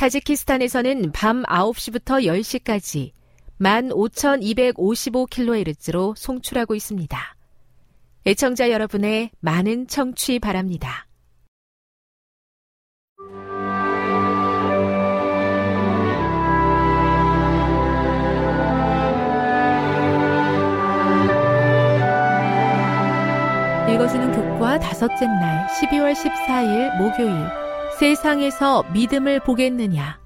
타지키스탄에서는 0.00 1.12
밤 1.12 1.42
9시부터 1.42 2.24
10시까지 2.24 3.12
15,255kHz로 3.60 6.16
송출하고 6.16 6.74
있습니다. 6.74 7.36
애청자 8.26 8.70
여러분의 8.70 9.30
많은 9.40 9.88
청취 9.88 10.38
바랍니다. 10.38 11.06
읽어주는 23.92 24.32
교과 24.32 24.78
다섯째 24.78 25.26
날 25.26 25.66
12월 25.66 26.14
14일 26.14 26.96
목요일 26.96 27.59
세상에서 28.00 28.82
믿음을 28.94 29.40
보겠느냐 29.40 30.18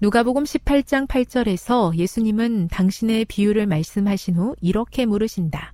누가복음 0.00 0.42
18장 0.42 1.06
8절에서 1.06 1.96
예수님은 1.96 2.66
당신의 2.66 3.26
비유를 3.26 3.68
말씀하신 3.68 4.34
후 4.34 4.56
이렇게 4.60 5.06
물으신다. 5.06 5.72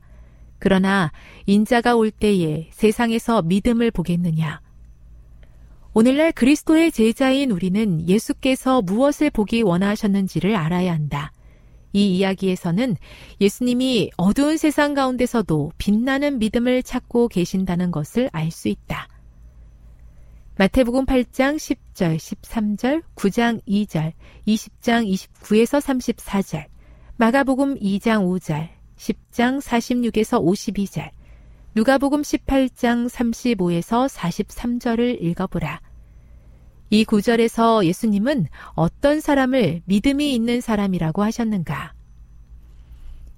그러나 0.58 1.10
인자가 1.46 1.96
올 1.96 2.10
때에 2.10 2.68
세상에서 2.70 3.40
믿음을 3.40 3.92
보겠느냐? 3.92 4.60
오늘날 5.94 6.32
그리스도의 6.32 6.92
제자인 6.92 7.50
우리는 7.50 8.06
예수께서 8.06 8.82
무엇을 8.82 9.30
보기 9.30 9.62
원하셨는지를 9.62 10.54
알아야 10.54 10.92
한다. 10.92 11.32
이 11.94 12.14
이야기에서는 12.14 12.96
예수님이 13.40 14.10
어두운 14.18 14.58
세상 14.58 14.92
가운데서도 14.92 15.72
빛나는 15.78 16.38
믿음을 16.40 16.82
찾고 16.82 17.28
계신다는 17.28 17.90
것을 17.90 18.28
알 18.34 18.50
수 18.50 18.68
있다. 18.68 19.08
마태복음 20.56 21.04
8장 21.06 21.56
10절, 21.56 22.16
13절, 22.16 23.02
9장 23.16 23.60
2절, 23.66 24.12
20장 24.46 25.04
29에서 25.04 25.80
34절, 25.80 26.66
마가복음 27.16 27.74
2장 27.80 28.24
5절, 28.24 28.68
10장 28.96 29.60
46에서 29.60 30.40
52절, 30.40 31.10
누가복음 31.74 32.22
18장 32.22 33.08
35에서 33.08 34.08
43절을 34.08 35.20
읽어보라. 35.20 35.80
이 36.90 37.04
구절에서 37.04 37.84
예수님은 37.86 38.46
어떤 38.74 39.20
사람을 39.20 39.82
믿음이 39.86 40.36
있는 40.36 40.60
사람이라고 40.60 41.24
하셨는가? 41.24 41.94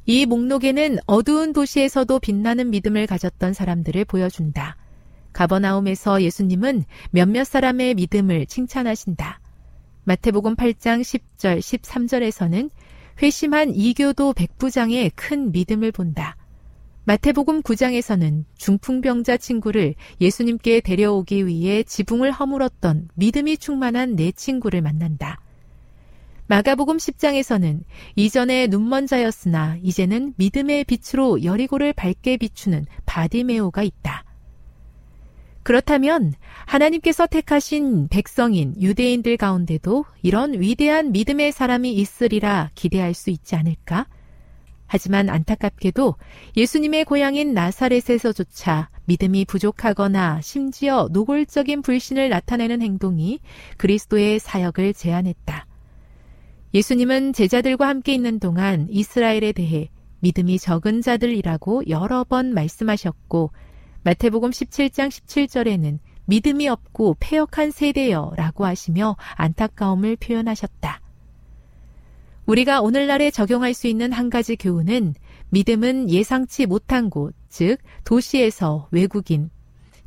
이 0.05 0.27
목록에는 0.27 0.99
어두운 1.07 1.55
도시에서도 1.55 2.19
빛나는 2.19 2.69
믿음을 2.69 3.07
가졌던 3.07 3.55
사람들을 3.55 4.05
보여준다. 4.05 4.77
가버나움에서 5.37 6.23
예수님은 6.23 6.85
몇몇 7.11 7.45
사람의 7.45 7.95
믿음을 7.95 8.47
칭찬하신다. 8.47 9.41
마태복음 10.05 10.57
8장 10.57 11.03
10절, 11.03 11.59
13절에서는 11.59 12.71
회심한 13.23 13.75
이교도 13.75 14.33
백부장의 14.33 15.11
큰 15.15 15.53
믿음을 15.53 15.93
본다. 15.93 16.37
마태복음 17.05 17.63
9장에서는 17.63 18.45
중풍병자 18.57 19.37
친구를 19.37 19.95
예수님께 20.23 20.81
데려오기 20.81 21.47
위해 21.47 21.83
지붕을 21.83 22.33
허물었던 22.33 23.11
믿음이 23.15 23.59
충만한 23.59 24.17
내 24.17 24.33
친구를 24.33 24.81
만난다. 24.81 25.41
마가복음 26.49 26.97
10장에서는 26.97 27.83
이전에 28.15 28.69
눈먼 28.69 29.07
자였으나 29.07 29.77
이제는 29.83 30.33
믿음의 30.37 30.85
빛으로 30.85 31.45
여리고를 31.45 31.93
밝게 31.93 32.39
비추는 32.39 32.87
바디메오가 33.05 33.83
있다. 33.83 34.26
그렇다면 35.67 36.33
하나님께서 36.65 37.27
택하신 37.27 38.07
백성인 38.07 38.81
유대인들 38.81 39.37
가운데도 39.37 40.05
이런 40.23 40.61
위대한 40.61 41.11
믿음의 41.11 41.51
사람이 41.51 41.93
있으리라 41.93 42.71
기대할 42.77 43.15
수 43.15 43.31
있지 43.31 43.57
않을까? 43.57 44.07
하지만 44.87 45.29
안타깝게도 45.29 46.15
예수님의 46.57 47.05
고향인 47.05 47.53
나사렛에서조차 47.53 48.91
믿음이 49.07 49.45
부족하거나 49.47 50.41
심지어 50.41 51.09
노골적인 51.11 51.83
불신을 51.83 52.29
나타내는 52.29 52.81
행동이 52.81 53.41
그리스도의 53.77 54.39
사역을 54.39 54.95
제한했다. 54.95 55.67
예수님은 56.75 57.33
제자들과 57.33 57.89
함께 57.89 58.15
있는 58.15 58.39
동안 58.39 58.87
이스라엘에 58.89 59.51
대해 59.51 59.91
믿음이 60.21 60.61
적은 60.61 61.03
자들이라고 61.03 61.89
여러 61.89 62.23
번 62.23 62.55
말씀하셨고 62.55 63.51
마태복음 64.07 64.51
17장 64.51 65.09
17절에는 65.09 65.99
믿음이 66.27 66.69
없고 66.69 67.17
폐역한 67.19 67.73
세대여 67.73 68.35
라고 68.37 68.65
하시며 68.65 69.17
안타까움을 69.35 70.15
표현하셨다. 70.15 71.01
우리가 72.47 72.83
오늘날에 72.83 73.33
적용할 73.33 73.75
수 73.75 73.89
있는 73.89 74.13
한 74.13 74.31
가지 74.31 74.55
교훈은 74.55 75.15
믿음은 75.49 76.09
예상치 76.09 76.67
못한 76.67 77.11
곳, 77.11 77.35
즉 77.49 77.79
도시에서 78.05 78.87
외국인, 78.93 79.51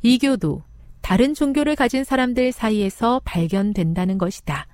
이교도, 0.00 0.62
다른 1.02 1.34
종교를 1.34 1.76
가진 1.76 2.02
사람들 2.02 2.52
사이에서 2.52 3.20
발견된다는 3.26 4.16
것이다. 4.16 4.66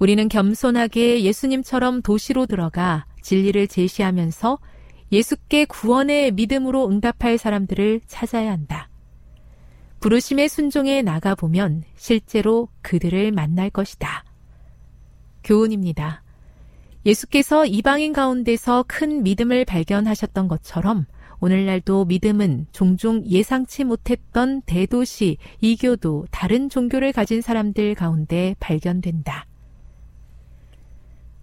우리는 0.00 0.28
겸손하게 0.28 1.22
예수님처럼 1.22 2.02
도시로 2.02 2.46
들어가 2.46 3.06
진리를 3.22 3.68
제시하면서 3.68 4.58
예수께 5.14 5.64
구원의 5.66 6.32
믿음으로 6.32 6.90
응답할 6.90 7.38
사람들을 7.38 8.00
찾아야 8.08 8.50
한다. 8.50 8.88
부르심의 10.00 10.48
순종에 10.48 11.02
나가보면 11.02 11.84
실제로 11.94 12.68
그들을 12.82 13.30
만날 13.30 13.70
것이다. 13.70 14.24
교훈입니다. 15.44 16.24
예수께서 17.06 17.64
이방인 17.64 18.12
가운데서 18.12 18.86
큰 18.88 19.22
믿음을 19.22 19.64
발견하셨던 19.64 20.48
것처럼 20.48 21.06
오늘날도 21.38 22.06
믿음은 22.06 22.66
종종 22.72 23.24
예상치 23.24 23.84
못했던 23.84 24.62
대도시, 24.62 25.36
이교도, 25.60 26.26
다른 26.32 26.68
종교를 26.68 27.12
가진 27.12 27.40
사람들 27.40 27.94
가운데 27.94 28.56
발견된다. 28.58 29.46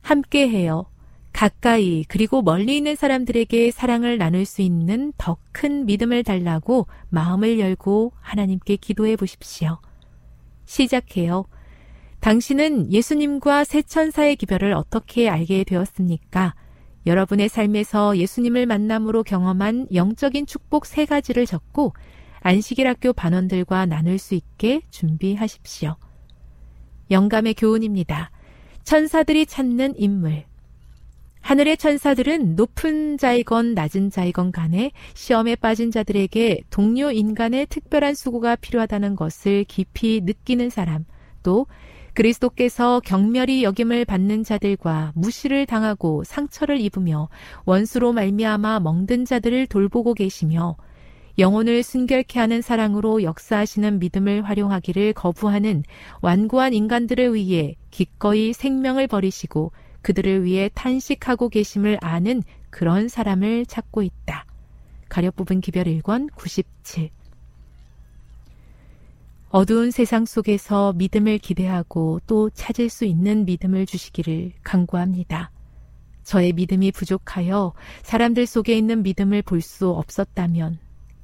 함께해요. 0.02 0.88
가까이 1.33 2.04
그리고 2.07 2.42
멀리 2.42 2.78
있는 2.78 2.95
사람들에게 2.95 3.72
사랑을 3.72 4.18
나눌 4.18 4.45
수 4.45 4.62
있는 4.62 5.13
더 5.18 5.38
큰 5.51 5.86
믿음을 5.86 6.24
달라고 6.24 6.88
마음을 7.10 7.60
열고 7.60 8.13
하나님께 8.19 8.78
기도해 8.78 9.16
보십시오. 9.16 9.80
시작해요. 10.66 11.45
당신은 12.19 12.92
예수님과 12.92 13.63
새 13.63 13.81
천사의 13.81 14.38
기별을 14.38 14.74
어떻게 14.74 15.30
알게 15.30 15.63
되었습니까? 15.63 16.56
여러분의 17.06 17.50
삶에서 17.50 18.18
예수님을 18.18 18.66
만남으로 18.66 19.24
경험한 19.24 19.88
영적인 19.94 20.45
축복 20.45 20.86
세 20.86 21.06
가지를 21.06 21.45
적고 21.45 21.94
안식일 22.42 22.88
학교 22.88 23.12
반원들과 23.12 23.88
나눌 23.88 24.18
수 24.18 24.36
있게 24.36 24.81
준비하십시오. 24.89 25.95
영감의 27.10 27.56
교훈입니다. 27.56 28.31
천사들이 28.84 29.45
찾는 29.45 29.95
인물. 29.98 30.45
하늘의 31.42 31.78
천사들은 31.78 32.56
높은 32.56 33.18
자이건 33.18 33.74
낮은 33.74 34.10
자이건 34.10 34.52
간에 34.52 34.92
시험에 35.16 35.56
빠진 35.56 35.92
자들에게 35.92 36.62
동료 36.70 37.12
인간의 37.12 37.66
특별한 37.68 38.16
수고가 38.16 38.56
필요하다는 38.56 39.16
것을 39.16 39.66
깊이 39.66 40.22
느끼는 40.24 40.70
사람, 40.70 41.06
또 41.44 41.66
그리스도께서 42.14 43.00
경멸이 43.02 43.64
여김을 43.64 44.06
받는 44.06 44.44
자들과 44.44 45.14
무시를 45.16 45.66
당하고 45.66 46.24
상처를 46.24 46.80
입으며 46.80 47.30
원수로 47.66 48.14
말미암아 48.14 48.82
멍든 48.82 49.26
자들을 49.26 49.68
돌보고 49.68 50.14
계시며 50.14 50.76
영혼을 51.40 51.82
순결케 51.82 52.40
하는 52.40 52.62
사랑으로 52.62 53.24
역사하시는 53.24 54.00
믿음을 54.00 54.44
활용하기를 54.44 55.14
거부하는 55.14 55.84
완고한 56.22 56.74
인간들을 56.74 57.34
위해 57.34 57.76
기꺼이 57.90 58.54
생명을 58.54 59.08
버리시고 59.08 59.72
그들을 60.01 60.44
위해 60.44 60.69
탄식하고 60.74 61.50
계심을 61.50 61.98
아는 62.01 62.44
그런 62.69 63.07
사람을 63.07 63.65
찾고 63.65 64.01
있다. 64.01 64.45
가려 65.09 65.31
뽑은 65.31 65.62
기별 65.62 65.86
1권 65.86 66.30
97 66.36 67.09
어두운 69.50 69.92
세상 69.92 70.25
속에서 70.25 70.94
믿음을 70.94 71.38
기대하고 71.38 72.21
또 72.25 72.50
찾을 72.50 72.89
수 72.89 73.03
있는 73.03 73.44
믿음을 73.44 73.86
주시기를 73.86 74.53
간구합니다. 74.63 75.51
저의 76.24 76.53
믿음이 76.53 76.94
부족하여 76.94 77.74
사람들 78.03 78.45
속에 78.45 78.77
있는 78.77 79.03
믿음을 79.03 79.42
볼 79.42 79.59
수 79.59 79.89
없었다면 79.89 80.80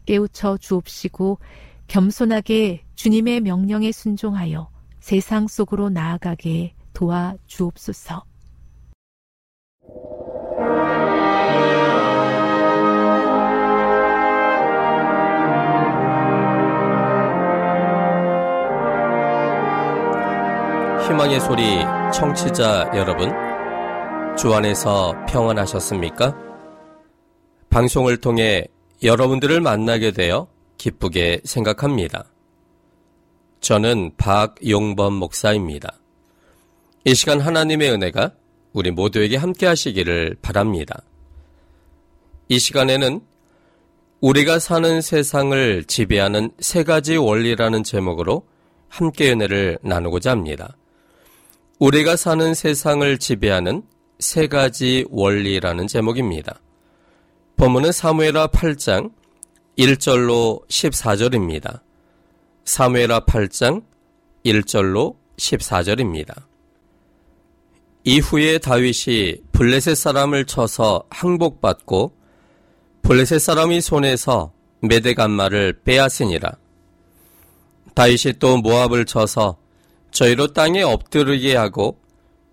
깨우쳐 0.05 0.57
주옵시고 0.57 1.39
겸손하게 1.87 2.83
주님의 2.95 3.41
명령에 3.41 3.93
순종하여 3.93 4.69
세상 4.99 5.47
속으로 5.47 5.89
나아가게 5.89 6.73
도와 6.93 7.35
주옵소서. 7.45 8.25
희망의 21.07 21.39
소리 21.39 21.63
청취자 22.13 22.91
여러분, 22.95 23.31
주 24.37 24.53
안에서 24.53 25.15
평안하셨습니까? 25.27 26.35
방송을 27.69 28.17
통해 28.17 28.65
여러분들을 29.01 29.61
만나게 29.61 30.11
되어 30.11 30.47
기쁘게 30.77 31.41
생각합니다. 31.45 32.25
저는 33.61 34.11
박용범 34.17 35.13
목사입니다. 35.13 35.93
이 37.05 37.15
시간 37.15 37.39
하나님의 37.39 37.91
은혜가 37.91 38.33
우리 38.77 38.91
모두에게 38.91 39.37
함께 39.37 39.65
하시기를 39.65 40.37
바랍니다. 40.43 41.01
이 42.47 42.59
시간에는 42.59 43.21
우리가 44.21 44.59
사는 44.59 45.01
세상을 45.01 45.83
지배하는 45.85 46.51
세 46.59 46.83
가지 46.83 47.17
원리라는 47.17 47.83
제목으로 47.83 48.45
함께 48.87 49.31
은혜를 49.31 49.79
나누고자 49.81 50.29
합니다. 50.29 50.77
우리가 51.79 52.15
사는 52.15 52.53
세상을 52.53 53.17
지배하는 53.17 53.81
세 54.19 54.45
가지 54.45 55.05
원리라는 55.09 55.87
제목입니다. 55.87 56.59
본문은 57.55 57.91
사무엘하 57.91 58.49
8장 58.49 59.11
1절로 59.79 60.67
14절입니다. 60.67 61.81
사무엘하 62.65 63.21
8장 63.21 63.83
1절로 64.45 65.15
14절입니다. 65.37 66.46
이후에 68.11 68.57
다윗이 68.59 69.35
블레셋 69.51 69.97
사람을 69.97 70.45
쳐서 70.45 71.03
항복받고 71.09 72.15
블레셋 73.01 73.41
사람이 73.41 73.81
손에서 73.81 74.53
메대간마를 74.79 75.81
빼앗으니라. 75.83 76.53
다윗이 77.95 78.35
또 78.39 78.59
모압을 78.59 79.03
쳐서 79.03 79.57
저희로 80.11 80.53
땅에 80.53 80.83
엎드르게 80.83 81.57
하고 81.57 81.99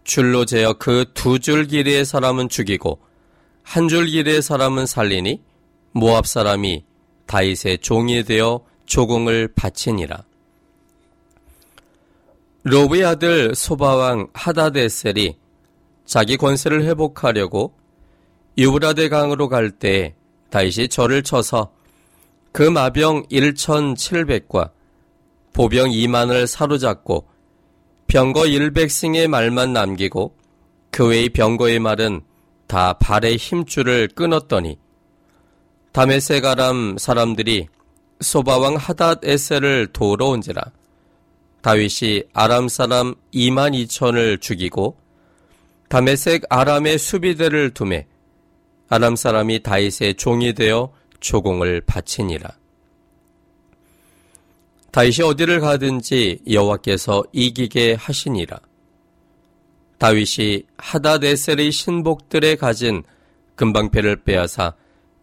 줄로 0.02 0.44
재어 0.44 0.72
그 0.72 1.04
두 1.14 1.38
줄 1.38 1.68
길이의 1.68 2.04
사람은 2.04 2.48
죽이고 2.48 2.98
한 3.62 3.88
줄 3.88 4.06
길이의 4.06 4.42
사람은 4.42 4.86
살리니 4.86 5.40
모압 5.92 6.26
사람이 6.26 6.84
다윗의 7.26 7.78
종이 7.78 8.24
되어 8.24 8.64
조공을 8.86 9.52
바치니라. 9.54 10.24
로브의 12.64 13.04
아들 13.04 13.54
소바왕 13.54 14.30
하다데셀이 14.34 15.43
자기 16.04 16.36
권세를 16.36 16.84
회복하려고 16.84 17.74
유브라데 18.56 19.08
강으로 19.08 19.48
갈 19.48 19.70
때 19.70 20.14
다윗이 20.50 20.88
절을 20.88 21.22
쳐서 21.24 21.72
그 22.52 22.62
마병 22.62 23.24
1,700과 23.26 24.70
보병 25.52 25.90
2만을 25.90 26.46
사로잡고 26.46 27.26
병거 28.06 28.42
100승의 28.42 29.26
말만 29.26 29.72
남기고 29.72 30.36
그 30.92 31.08
외의 31.08 31.30
병거의 31.30 31.80
말은 31.80 32.20
다 32.68 32.92
발의 32.92 33.36
힘줄을 33.36 34.08
끊었더니 34.14 34.78
다메섹 35.90 36.44
아람 36.44 36.96
사람들이 36.98 37.66
소바왕 38.20 38.76
하닷 38.76 39.24
에셀을 39.24 39.88
도우러 39.92 40.26
온지라 40.26 40.62
다윗이 41.62 42.24
아람 42.32 42.68
사람 42.68 43.14
2만 43.32 43.74
2천을 43.86 44.40
죽이고 44.40 44.96
다메섹 45.94 46.42
아람의 46.48 46.98
수비대를 46.98 47.70
두매 47.70 48.08
아람 48.88 49.14
사람이 49.14 49.62
다윗의 49.62 50.16
종이 50.16 50.52
되어 50.52 50.92
조공을 51.20 51.82
바치니라. 51.82 52.50
다윗이 54.90 55.22
어디를 55.24 55.60
가든지 55.60 56.40
여호와께서 56.50 57.22
이기게 57.30 57.94
하시니라. 57.94 58.58
다윗이 59.98 60.64
하다데셀의 60.78 61.70
신복들에 61.70 62.56
가진 62.56 63.04
금방패를 63.54 64.24
빼앗아 64.24 64.74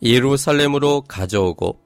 예루살렘으로 0.02 1.02
가져오고 1.02 1.82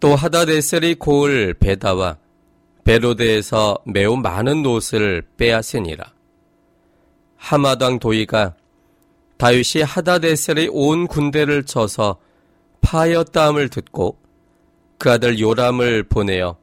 또 0.00 0.16
하다데셀의 0.16 0.94
고을 0.94 1.52
베다와 1.60 2.16
베로데에서 2.84 3.76
매우 3.84 4.16
많은 4.16 4.64
옷을 4.64 5.24
빼앗으니라. 5.36 6.19
하마당 7.40 7.98
도이가 7.98 8.54
다윗이 9.38 9.82
하다데셀의 9.82 10.68
온 10.70 11.06
군대를 11.06 11.64
쳐서 11.64 12.18
파였다함을 12.82 13.70
듣고 13.70 14.18
그 14.98 15.10
아들 15.10 15.40
요람을 15.40 16.04
보내어 16.04 16.56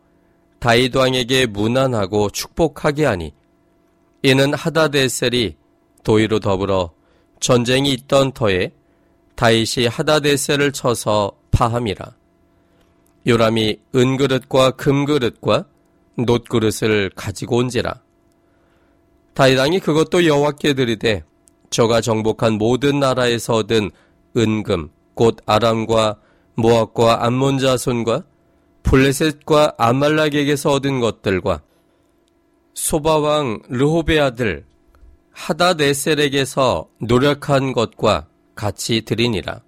다윗 0.59 0.95
왕에게 0.95 1.47
무난하고 1.47 2.29
축복하게 2.29 3.05
하니 3.05 3.33
이는 4.21 4.53
하다데셀이 4.53 5.55
도의로 6.03 6.39
더불어 6.39 6.91
전쟁이 7.39 7.91
있던 7.93 8.31
터에 8.31 8.71
다윗이 9.35 9.87
하다데셀을 9.87 10.71
쳐서 10.71 11.31
파함이라. 11.51 12.15
요람이 13.27 13.79
은그릇과 13.95 14.71
금그릇과 14.71 15.65
놋그릇을 16.17 17.11
가지고 17.15 17.57
온지라. 17.57 18.01
다윗 19.37 19.59
왕이 19.59 19.81
그것도 19.81 20.25
여호와께 20.25 20.73
드리되 20.73 21.23
저가 21.69 22.01
정복한 22.01 22.53
모든 22.53 22.99
나라에서 22.99 23.57
얻은 23.57 23.91
은금 24.35 24.89
곧 25.13 25.37
아람과 25.45 26.17
모압과 26.55 27.23
암몬 27.23 27.59
자손과 27.59 28.23
블레셋과 28.81 29.75
아말락에게서 29.77 30.71
얻은 30.71 31.01
것들과 31.01 31.61
소바왕 32.73 33.59
르호베 33.69 34.19
아들 34.19 34.65
하다네셀에게서 35.33 36.89
노력한 37.01 37.73
것과 37.73 38.25
같이 38.55 39.01
드리니라. 39.01 39.61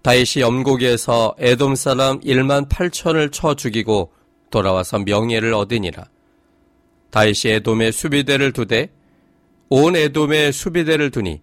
다윗이 0.00 0.40
염곡에서 0.40 1.34
에돔 1.36 1.74
사람 1.74 2.18
1만 2.20 2.70
8천을 2.70 3.30
쳐 3.30 3.52
죽이고 3.54 4.10
돌아와서 4.48 5.00
명예를 5.00 5.52
얻으니라. 5.52 6.06
다윗이 7.10 7.54
에돔의 7.54 7.92
수비대를 7.92 8.52
두되 8.52 8.90
온 9.70 9.96
에돔의 9.96 10.52
수비대를 10.52 11.10
두니 11.10 11.40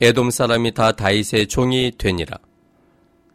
에돔 0.00 0.30
사람이 0.30 0.72
다 0.72 0.92
다윗의 0.92 1.46
종이 1.48 1.92
되니라. 1.96 2.38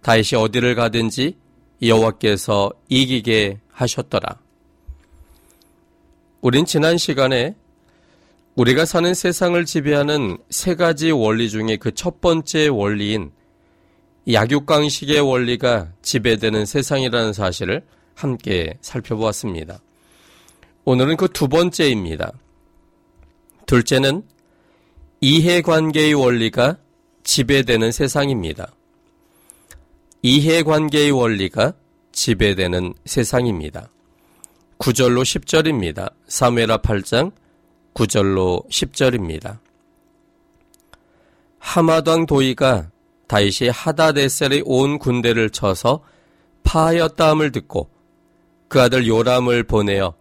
다윗이 0.02 0.36
어디를 0.38 0.76
가든지 0.76 1.38
여호와께서 1.82 2.72
이기게 2.90 3.60
하셨더라. 3.72 4.40
우린 6.42 6.66
지난 6.66 6.98
시간에 6.98 7.56
우리가 8.56 8.86
사는 8.86 9.14
세상을 9.14 9.64
지배하는 9.66 10.38
세 10.50 10.76
가지 10.76 11.12
원리 11.12 11.50
중에 11.50 11.78
그 11.78 11.92
첫 11.92 12.20
번째 12.20 12.68
원리인 12.68 13.32
약육강식의 14.32 15.22
원리가 15.22 15.94
지배되는 16.02 16.66
세상이라는 16.66 17.34
사실을 17.34 17.86
함께 18.16 18.78
살펴보았습니다. 18.82 19.80
오늘은 20.86 21.18
그 21.18 21.28
두 21.28 21.48
번째입니다. 21.48 22.32
둘째는 23.66 24.24
이해관계의 25.22 26.14
원리가 26.14 26.78
지배되는 27.24 27.92
세상입니다. 27.92 28.74
이해관계의 30.22 31.12
원리가 31.12 31.74
지배되는 32.12 32.94
세상입니다. 33.06 33.90
9절로 34.80 35.22
10절입니다. 35.24 36.12
사무엘하 36.28 36.78
8장 36.78 37.32
9절로 37.94 38.68
10절입니다. 38.70 39.60
하마당 41.60 42.26
도이가 42.26 42.90
다윗이 43.28 43.70
하다데셀의 43.72 44.64
온 44.66 44.98
군대를 44.98 45.52
쳐서 45.52 46.04
파하였다함을 46.64 47.52
듣고 47.52 47.90
그 48.68 48.82
아들 48.82 49.06
요람을 49.08 49.64
보내어 49.64 50.16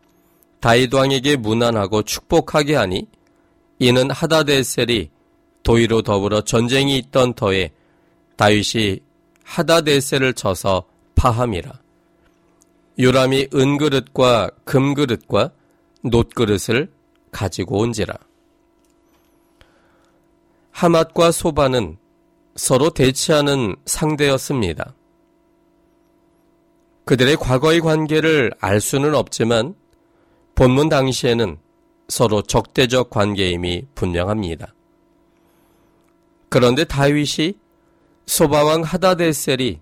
다윗 0.60 0.92
왕에게 0.92 1.36
문안하고 1.36 2.02
축복하게 2.02 2.74
하니 2.74 3.06
이는 3.78 4.10
하다데셀이 4.10 5.10
도이로 5.62 6.02
더불어 6.02 6.40
전쟁이 6.40 6.98
있던 6.98 7.34
터에 7.34 7.70
다윗이 8.36 9.00
하다데셀을 9.44 10.34
쳐서 10.34 10.84
파함이라. 11.14 11.72
요람이 12.98 13.48
은그릇과 13.54 14.50
금그릇과 14.64 15.52
놋그릇을 16.04 16.90
가지고 17.30 17.78
온지라. 17.78 18.14
하맛과 20.70 21.32
소바는 21.32 21.96
서로 22.56 22.90
대치하는 22.90 23.76
상대였습니다. 23.84 24.94
그들의 27.04 27.36
과거의 27.36 27.80
관계를 27.80 28.52
알 28.60 28.80
수는 28.80 29.14
없지만 29.14 29.74
본문 30.58 30.88
당시에는 30.88 31.56
서로 32.08 32.42
적대적 32.42 33.10
관계임이 33.10 33.86
분명합니다. 33.94 34.74
그런데 36.48 36.82
다윗이 36.82 37.54
소바왕 38.26 38.82
하다데셀이 38.82 39.78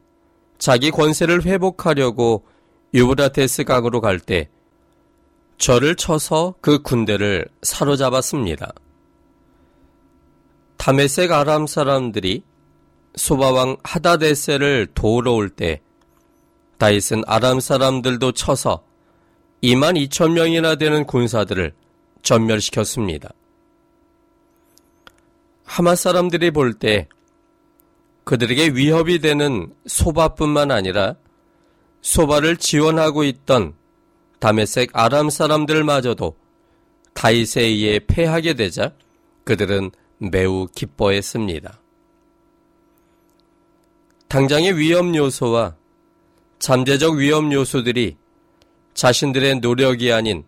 자기 0.59 0.91
권세를 0.91 1.47
회복하려고 1.47 2.45
유브라테스 2.93 3.65
강으로 3.65 4.03
갈 4.03 4.21
때 4.21 4.51
저를 5.57 5.97
쳐서 5.97 6.57
그 6.61 6.83
군대를 6.83 7.47
사로잡았습니다. 7.63 8.75
다메색 10.77 11.33
아람 11.33 11.67
사람들이 11.67 12.43
소바왕 13.15 13.79
하다데셀을 13.83 14.89
도우러 14.95 15.33
올 15.33 15.49
때 15.49 15.81
다윗은 16.77 17.23
아람 17.27 17.61
사람들도 17.61 18.33
쳐서 18.33 18.86
2만 19.63 20.09
2천 20.09 20.33
명이나 20.33 20.77
되는 20.77 21.05
군사들을 21.05 21.75
전멸시켰습니다. 22.23 23.31
하마 25.65 25.95
사람들이 25.95 26.51
볼 26.51 26.79
때 26.79 27.09
그들에게 28.25 28.71
위협이 28.71 29.21
되는 29.21 29.73
소바뿐만 29.87 30.73
아니라 30.73 31.15
소바를 32.03 32.57
지원하고 32.57 33.23
있던 33.25 33.75
다메색 34.41 34.91
아람 34.93 35.31
사람들마저도 35.31 36.37
다윗에 37.15 37.63
의해 37.63 38.01
패하게 38.07 38.55
되자 38.55 38.93
그들은 39.45 39.91
매우 40.19 40.67
기뻐했습니다. 40.75 41.81
당장의 44.29 44.77
위험 44.77 45.15
요소와 45.15 45.77
잠재적 46.59 47.15
위험 47.15 47.53
요소들이 47.53 48.17
자신들의 48.97 49.61
노력이 49.61 50.11
아닌 50.11 50.43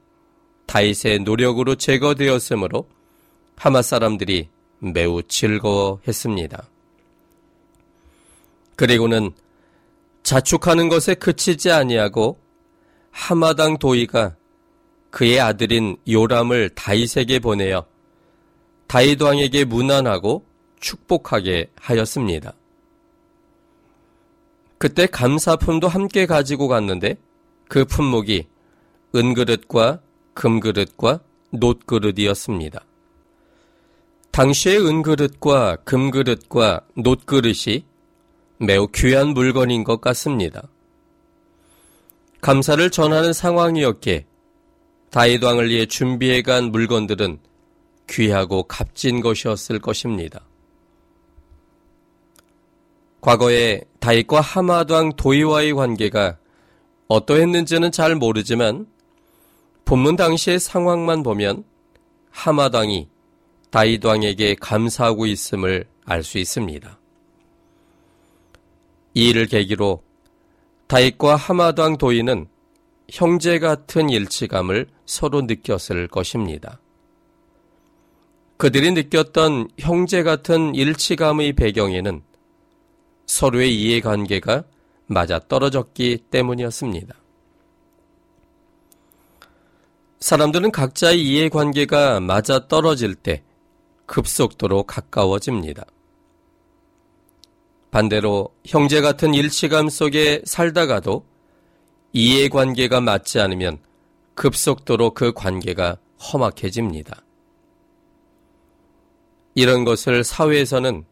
다윗의 0.64 1.20
노력으로 1.20 1.74
제거되었으므로 1.74 2.88
하마 3.56 3.82
사람들이 3.82 4.48
매우 4.78 5.22
즐거워했습니다. 5.22 6.66
그리고는 8.74 9.32
자축하는 10.22 10.88
것에 10.88 11.14
그치지 11.14 11.70
아니하고 11.70 12.40
하마당 13.10 13.76
도이가 13.76 14.36
그의 15.10 15.40
아들인 15.40 15.98
요람을 16.08 16.70
다윗에게 16.70 17.40
보내어 17.40 17.84
다윗 18.86 19.20
왕에게 19.20 19.64
문안하고 19.64 20.46
축복하게 20.80 21.70
하였습니다. 21.76 22.54
그때 24.78 25.06
감사품도 25.06 25.88
함께 25.88 26.24
가지고 26.24 26.68
갔는데 26.68 27.18
그 27.68 27.84
품목이 27.84 28.46
은그릇과 29.14 30.00
금그릇과 30.34 31.20
놋그릇이었습니다. 31.52 32.84
당시의 34.30 34.86
은그릇과 34.86 35.76
금그릇과 35.84 36.80
놋그릇이 36.96 37.84
매우 38.58 38.88
귀한 38.94 39.28
물건인 39.28 39.84
것 39.84 40.00
같습니다. 40.00 40.68
감사를 42.40 42.88
전하는 42.90 43.32
상황이었기에 43.32 44.26
다윗 45.10 45.42
왕을 45.42 45.70
위해 45.70 45.86
준비해 45.86 46.42
간 46.42 46.70
물건들은 46.70 47.38
귀하고 48.08 48.62
값진 48.64 49.20
것이었을 49.20 49.80
것입니다. 49.80 50.40
과거에 53.20 53.82
다윗과 53.98 54.40
하마당 54.40 55.16
도이와의 55.16 55.74
관계가 55.74 56.38
어떠했는지는 57.08 57.90
잘 57.90 58.14
모르지만 58.14 58.86
본문 59.84 60.16
당시의 60.16 60.60
상황만 60.60 61.22
보면 61.22 61.64
하마당이 62.30 63.08
다윗 63.70 64.04
왕에게 64.04 64.56
감사하고 64.60 65.26
있음을 65.26 65.86
알 66.04 66.22
수 66.22 66.38
있습니다. 66.38 66.98
이 69.14 69.28
일을 69.28 69.46
계기로 69.46 70.02
다윗과 70.86 71.36
하마당 71.36 71.98
도인은 71.98 72.46
형제 73.10 73.58
같은 73.58 74.10
일치감을 74.10 74.86
서로 75.06 75.42
느꼈을 75.42 76.08
것입니다. 76.08 76.80
그들이 78.58 78.92
느꼈던 78.92 79.68
형제 79.78 80.22
같은 80.22 80.74
일치감의 80.74 81.54
배경에는 81.54 82.22
서로의 83.26 83.74
이해관계가 83.74 84.64
맞아 85.08 85.38
떨어졌기 85.38 86.26
때문이었습니다. 86.30 87.14
사람들은 90.20 90.70
각자의 90.70 91.20
이해관계가 91.22 92.20
맞아 92.20 92.68
떨어질 92.68 93.14
때 93.14 93.42
급속도로 94.06 94.84
가까워집니다. 94.84 95.86
반대로 97.90 98.54
형제 98.66 99.00
같은 99.00 99.32
일치감 99.32 99.88
속에 99.88 100.42
살다가도 100.44 101.24
이해관계가 102.12 103.00
맞지 103.00 103.40
않으면 103.40 103.78
급속도로 104.34 105.14
그 105.14 105.32
관계가 105.32 105.96
험악해집니다. 106.20 107.22
이런 109.54 109.84
것을 109.84 110.22
사회에서는 110.22 111.04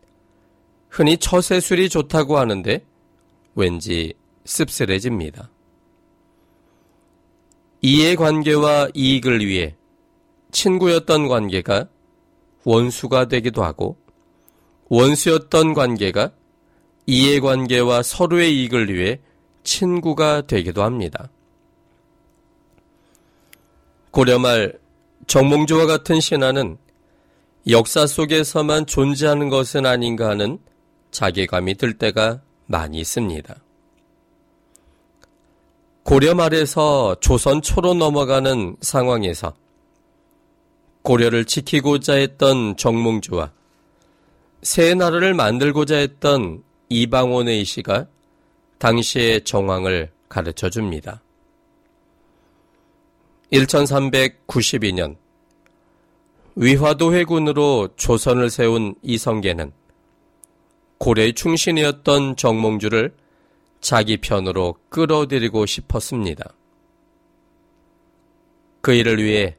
흔히 0.88 1.16
처세술이 1.16 1.88
좋다고 1.88 2.38
하는데 2.38 2.84
왠지 3.56 4.12
씁쓸해집니다. 4.44 5.50
이해관계와 7.80 8.90
이익을 8.94 9.44
위해 9.44 9.74
친구였던 10.52 11.28
관계가 11.28 11.88
원수가 12.64 13.26
되기도 13.26 13.64
하고 13.64 13.96
원수였던 14.88 15.74
관계가 15.74 16.32
이해관계와 17.06 18.02
서로의 18.02 18.56
이익을 18.56 18.92
위해 18.92 19.20
친구가 19.64 20.42
되기도 20.42 20.82
합니다. 20.82 21.30
고려말 24.10 24.78
정몽주와 25.26 25.86
같은 25.86 26.20
신하는 26.20 26.78
역사 27.68 28.06
속에서만 28.06 28.86
존재하는 28.86 29.48
것은 29.48 29.86
아닌가 29.86 30.28
하는 30.28 30.58
자괴감이 31.10 31.74
들 31.74 31.98
때가 31.98 32.40
많이 32.66 33.00
있습니다. 33.00 33.54
고려 36.02 36.34
말에서 36.34 37.16
조선 37.20 37.62
초로 37.62 37.94
넘어가는 37.94 38.76
상황에서 38.80 39.54
고려를 41.02 41.44
지키고자 41.44 42.14
했던 42.14 42.76
정몽주와 42.76 43.52
새 44.62 44.94
나라를 44.94 45.34
만들고자 45.34 45.96
했던 45.96 46.62
이방원의 46.88 47.64
시가 47.64 48.06
당시의 48.78 49.44
정황을 49.44 50.10
가르쳐 50.28 50.70
줍니다. 50.70 51.22
1392년 53.52 55.16
위화도 56.56 57.14
회군으로 57.14 57.90
조선을 57.96 58.50
세운 58.50 58.94
이성계는 59.02 59.72
고려의 60.98 61.34
충신이었던 61.34 62.36
정몽주를 62.36 63.14
자기 63.80 64.16
편으로 64.16 64.76
끌어들이고 64.88 65.66
싶었습니다. 65.66 66.52
그 68.80 68.92
일을 68.92 69.22
위해 69.22 69.56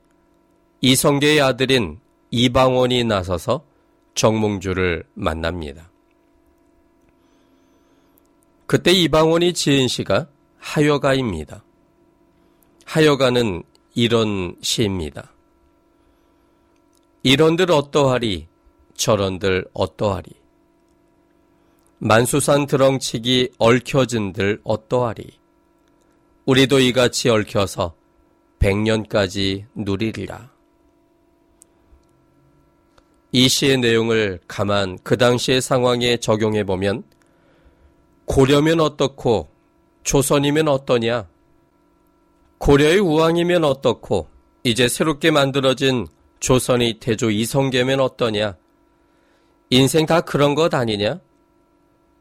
이성계의 0.81 1.41
아들인 1.41 1.99
이방원이 2.31 3.03
나서서 3.03 3.65
정몽주를 4.15 5.03
만납니다. 5.13 5.89
그때 8.65 8.91
이방원이 8.91 9.53
지은 9.53 9.87
시가 9.87 10.27
하여가입니다. 10.59 11.63
하여가는 12.85 13.63
이런 13.95 14.55
시입니다. 14.61 15.31
이런들 17.23 17.71
어떠하리 17.71 18.47
저런들 18.95 19.65
어떠하리 19.73 20.36
만수산 21.99 22.67
드렁치기 22.67 23.53
얽혀진들 23.57 24.61
어떠하리 24.63 25.31
우리도 26.45 26.79
이같이 26.79 27.27
얽혀서 27.29 27.95
백년까지 28.59 29.65
누리리라. 29.73 30.51
이 33.31 33.49
시의 33.49 33.77
내용을 33.77 34.39
가만 34.47 34.99
그 35.03 35.17
당시의 35.17 35.59
상황에 35.61 36.17
적용해 36.17 36.65
보면 36.65 37.03
고려면 38.25 38.79
어떻고 38.79 39.49
조선이면 40.03 40.67
어떠냐? 40.67 41.27
고려의 42.59 42.99
우왕이면 42.99 43.63
어떻고 43.63 44.27
이제 44.63 44.87
새롭게 44.87 45.31
만들어진 45.31 46.05
조선이 46.39 46.99
태조 46.99 47.31
이성계면 47.31 47.99
어떠냐? 47.99 48.55
인생 49.71 50.05
다 50.05 50.21
그런 50.21 50.53
것 50.55 50.73
아니냐? 50.73 51.19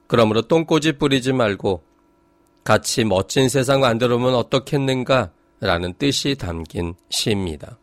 그러므로 0.07 0.43
똥꼬지 0.43 0.93
뿌리지 0.93 1.33
말고 1.33 1.83
같이 2.65 3.05
멋진 3.05 3.49
세상 3.49 3.81
만들어면 3.81 4.35
어떻겠는가? 4.35 5.31
라는 5.61 5.95
뜻이 5.95 6.35
담긴 6.35 6.95
시입니다. 7.09 7.79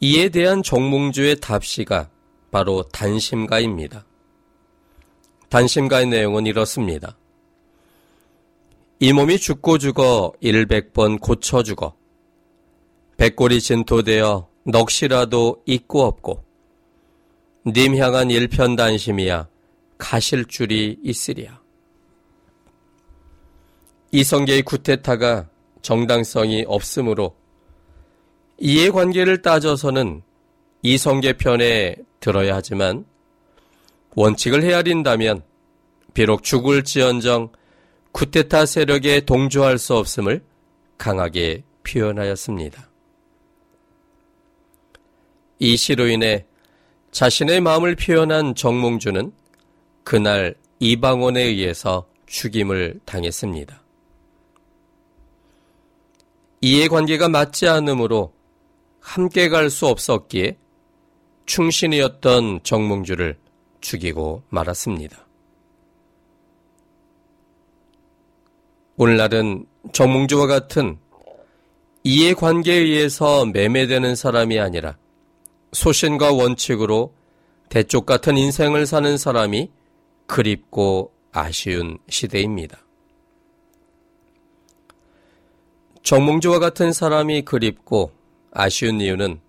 이에 0.00 0.30
대한 0.30 0.62
정몽주의 0.62 1.40
답시가 1.40 2.08
바로 2.50 2.82
단심가입니다. 2.84 4.04
단심가의 5.50 6.06
내용은 6.06 6.46
이렇습니다. 6.46 7.16
이 9.00 9.12
몸이 9.12 9.38
죽고 9.38 9.78
죽어 9.78 10.32
일백 10.40 10.92
번 10.92 11.18
고쳐 11.18 11.62
죽어 11.62 11.94
백골이 13.16 13.60
진토되어 13.60 14.48
넋이라도 14.64 15.62
있고 15.66 16.04
없고 16.04 16.44
님 17.66 17.96
향한 17.96 18.30
일편단심이야 18.30 19.48
가실 20.00 20.46
줄이 20.46 20.98
있으랴. 21.04 21.60
이성계의 24.10 24.62
구테타가 24.62 25.48
정당성이 25.82 26.64
없으므로 26.66 27.36
이해관계를 28.58 29.42
따져서는 29.42 30.22
이성계 30.82 31.34
편에 31.34 31.94
들어야 32.18 32.56
하지만 32.56 33.04
원칙을 34.16 34.64
헤아린다면 34.64 35.42
비록 36.14 36.42
죽을지언정 36.42 37.52
쿠데타 38.10 38.66
세력에 38.66 39.20
동조할 39.20 39.78
수 39.78 39.94
없음을 39.96 40.42
강하게 40.98 41.62
표현하였습니다. 41.84 42.90
이 45.60 45.76
시로 45.76 46.08
인해 46.08 46.46
자신의 47.12 47.60
마음을 47.60 47.94
표현한 47.94 48.54
정몽주는 48.54 49.39
그날 50.10 50.56
이방원에 50.80 51.40
의해서 51.40 52.08
죽임을 52.26 52.98
당했습니다. 53.04 53.80
이해관계가 56.60 57.28
맞지 57.28 57.68
않으므로 57.68 58.32
함께 58.98 59.48
갈 59.48 59.70
수 59.70 59.86
없었기에 59.86 60.56
충신이었던 61.46 62.64
정몽주를 62.64 63.38
죽이고 63.80 64.42
말았습니다. 64.48 65.28
오늘날은 68.96 69.64
정몽주와 69.92 70.48
같은 70.48 70.98
이해관계에 72.02 72.78
의해서 72.78 73.46
매매되는 73.46 74.16
사람이 74.16 74.58
아니라 74.58 74.98
소신과 75.70 76.32
원칙으로 76.32 77.14
대쪽 77.68 78.06
같은 78.06 78.36
인생을 78.36 78.86
사는 78.86 79.16
사람이 79.16 79.70
그립고 80.30 81.12
아쉬운 81.32 81.98
시대입니다. 82.08 82.78
정몽주와 86.04 86.60
같은 86.60 86.92
사람이 86.92 87.42
그립고 87.42 88.12
아쉬운 88.52 89.00
이유는 89.00 89.40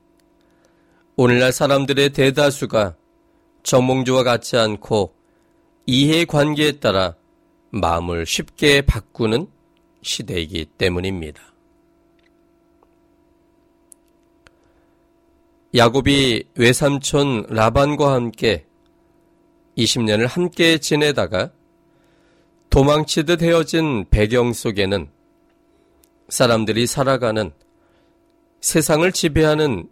오늘날 1.17 1.51
사람들의 1.51 2.09
대다수가 2.09 2.95
정몽주와 3.61 4.23
같지 4.23 4.57
않고 4.57 5.13
이해관계에 5.85 6.79
따라 6.79 7.15
마음을 7.69 8.25
쉽게 8.25 8.81
바꾸는 8.81 9.45
시대이기 10.01 10.65
때문입니다. 10.79 11.43
야곱이 15.75 16.45
외삼촌 16.55 17.45
라반과 17.49 18.13
함께 18.13 18.65
20년을 19.81 20.27
함께 20.27 20.77
지내다가 20.77 21.51
도망치듯 22.69 23.41
헤어진 23.41 24.05
배경 24.09 24.53
속에는 24.53 25.09
사람들이 26.29 26.87
살아가는 26.87 27.51
세상을 28.61 29.11
지배하는 29.11 29.89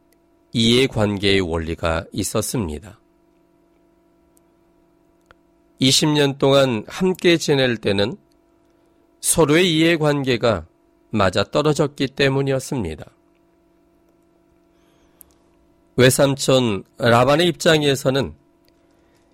이해관계의 0.53 1.41
원리가 1.41 2.05
있었습니다. 2.13 2.99
20년 5.81 6.37
동안 6.37 6.83
함께 6.87 7.37
지낼 7.37 7.77
때는 7.77 8.17
서로의 9.21 9.75
이해관계가 9.75 10.65
맞아 11.11 11.43
떨어졌기 11.43 12.07
때문이었습니다. 12.07 13.05
외삼촌 15.95 16.83
라반의 16.97 17.47
입장에서는 17.47 18.38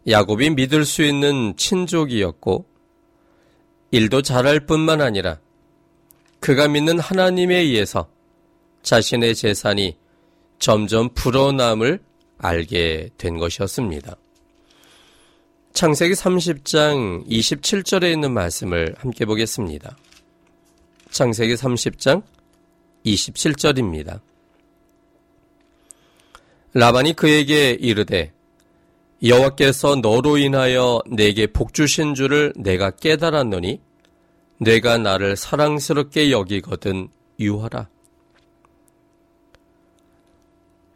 야곱이 0.08 0.52
믿을 0.52 0.86
수 0.86 1.04
있는 1.04 1.56
친족이었고 1.58 2.66
일도 3.92 4.22
잘할 4.22 4.62
뿐만 4.62 5.02
아니라 5.02 5.40
그가 6.40 6.68
믿는 6.68 7.00
하나님에 7.00 7.56
의해서 7.56 8.08
자신의 8.84 9.34
재산이 9.34 9.98
점점 10.60 11.10
불어남을 11.14 12.00
알게 12.38 13.10
된 13.18 13.38
것이었습니다. 13.38 14.16
창세기 15.74 16.14
30장 16.14 17.28
27절에 17.28 18.14
있는 18.14 18.32
말씀을 18.32 18.96
함께 18.98 19.26
보겠습니다. 19.26 19.98
창세기 21.10 21.56
30장 21.56 22.24
27절입니다. 23.06 24.22
라반이 26.74 27.14
그에게 27.14 27.72
이르되 27.72 28.35
여호와께서 29.24 29.98
너로 29.98 30.38
인하여 30.38 31.02
내게 31.10 31.48
복 31.48 31.74
주신 31.74 32.16
줄을 32.16 32.54
내가 32.58 32.92
깨달았노니 32.92 33.80
내가 34.60 34.98
나를 34.98 35.36
사랑스럽게 35.36 36.32
여기거든 36.32 37.10
유하라. 37.40 37.90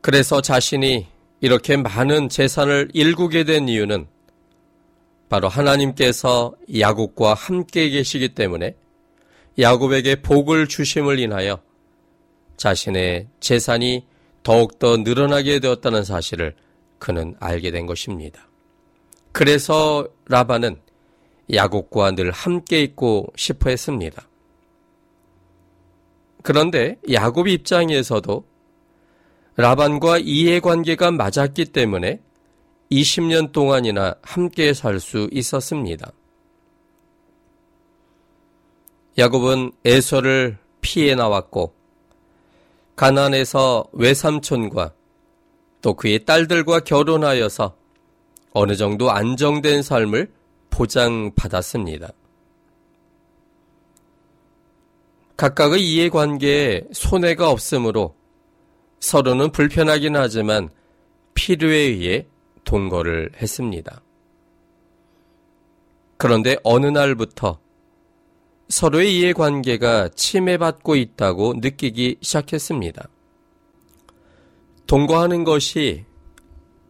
그래서 0.01 0.41
자신이 0.41 1.07
이렇게 1.41 1.77
많은 1.77 2.29
재산을 2.29 2.89
일구게 2.93 3.43
된 3.43 3.67
이유는 3.69 4.07
바로 5.29 5.47
하나님께서 5.47 6.53
야곱과 6.77 7.33
함께 7.33 7.89
계시기 7.89 8.29
때문에 8.29 8.75
야곱에게 9.57 10.21
복을 10.21 10.67
주심을 10.67 11.19
인하여 11.19 11.61
자신의 12.57 13.27
재산이 13.39 14.05
더욱더 14.43 14.97
늘어나게 14.97 15.59
되었다는 15.59 16.03
사실을 16.03 16.55
그는 16.99 17.35
알게 17.39 17.71
된 17.71 17.85
것입니다. 17.85 18.47
그래서 19.31 20.07
라반은 20.27 20.81
야곱과 21.51 22.11
늘 22.11 22.31
함께 22.31 22.81
있고 22.83 23.31
싶어 23.35 23.69
했습니다. 23.69 24.27
그런데 26.43 26.97
야곱 27.11 27.47
입장에서도 27.47 28.45
라반과 29.55 30.19
이해관계가 30.19 31.11
맞았기 31.11 31.65
때문에 31.65 32.21
20년 32.91 33.51
동안이나 33.51 34.15
함께 34.21 34.73
살 34.73 34.99
수 34.99 35.27
있었습니다. 35.31 36.11
야곱은 39.17 39.73
에서를 39.83 40.57
피해 40.81 41.13
나왔고 41.13 41.73
가난에서 42.95 43.85
외삼촌과 43.91 44.93
또 45.81 45.93
그의 45.93 46.25
딸들과 46.25 46.81
결혼하여서 46.81 47.75
어느 48.51 48.75
정도 48.75 49.11
안정된 49.11 49.81
삶을 49.81 50.31
보장받았습니다. 50.69 52.09
각각의 55.37 55.81
이해관계에 55.81 56.83
손해가 56.91 57.49
없으므로 57.49 58.15
서로는 58.99 59.51
불편하긴 59.51 60.17
하지만 60.17 60.69
필요에 61.33 61.77
의해 61.77 62.27
동거를 62.65 63.31
했습니다. 63.41 64.01
그런데 66.17 66.57
어느 66.63 66.87
날부터 66.87 67.59
서로의 68.67 69.17
이해관계가 69.17 70.09
침해받고 70.09 70.95
있다고 70.97 71.53
느끼기 71.57 72.17
시작했습니다. 72.21 73.07
동거하는 74.89 75.43
것이 75.43 76.03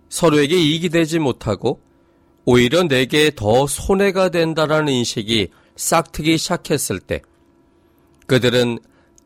서로에게 0.08 0.56
이익이 0.56 0.88
되지 0.88 1.20
못하고 1.20 1.82
오히려 2.46 2.84
내게 2.84 3.30
더 3.36 3.68
손해가 3.68 4.30
된다라는 4.30 4.94
인식이 4.94 5.50
싹트기 5.76 6.38
시작했을 6.38 7.02
때 7.02 7.22
그들은 8.26 8.80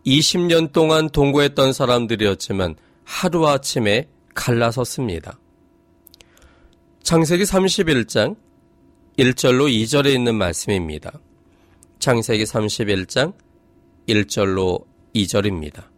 20년 0.08 0.72
동안 0.72 1.08
동거했던 1.08 1.72
사람들이었지만 1.72 2.76
하루아침에 3.04 4.10
갈라섰습니다. 4.34 5.38
창세기 7.04 7.44
31장 7.44 8.36
1절로 9.20 9.72
2절에 9.72 10.16
있는 10.16 10.34
말씀입니다. 10.34 11.20
창세기 12.00 12.46
31장 12.46 13.36
1절로 14.10 14.84
2절입니다. 15.14 15.93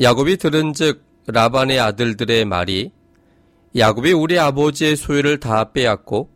야곱이 0.00 0.36
들은즉 0.36 1.02
라반의 1.26 1.80
아들들의 1.80 2.44
말이 2.44 2.92
야곱이 3.76 4.12
우리 4.12 4.38
아버지의 4.38 4.96
소유를 4.96 5.40
다 5.40 5.72
빼앗고 5.72 6.30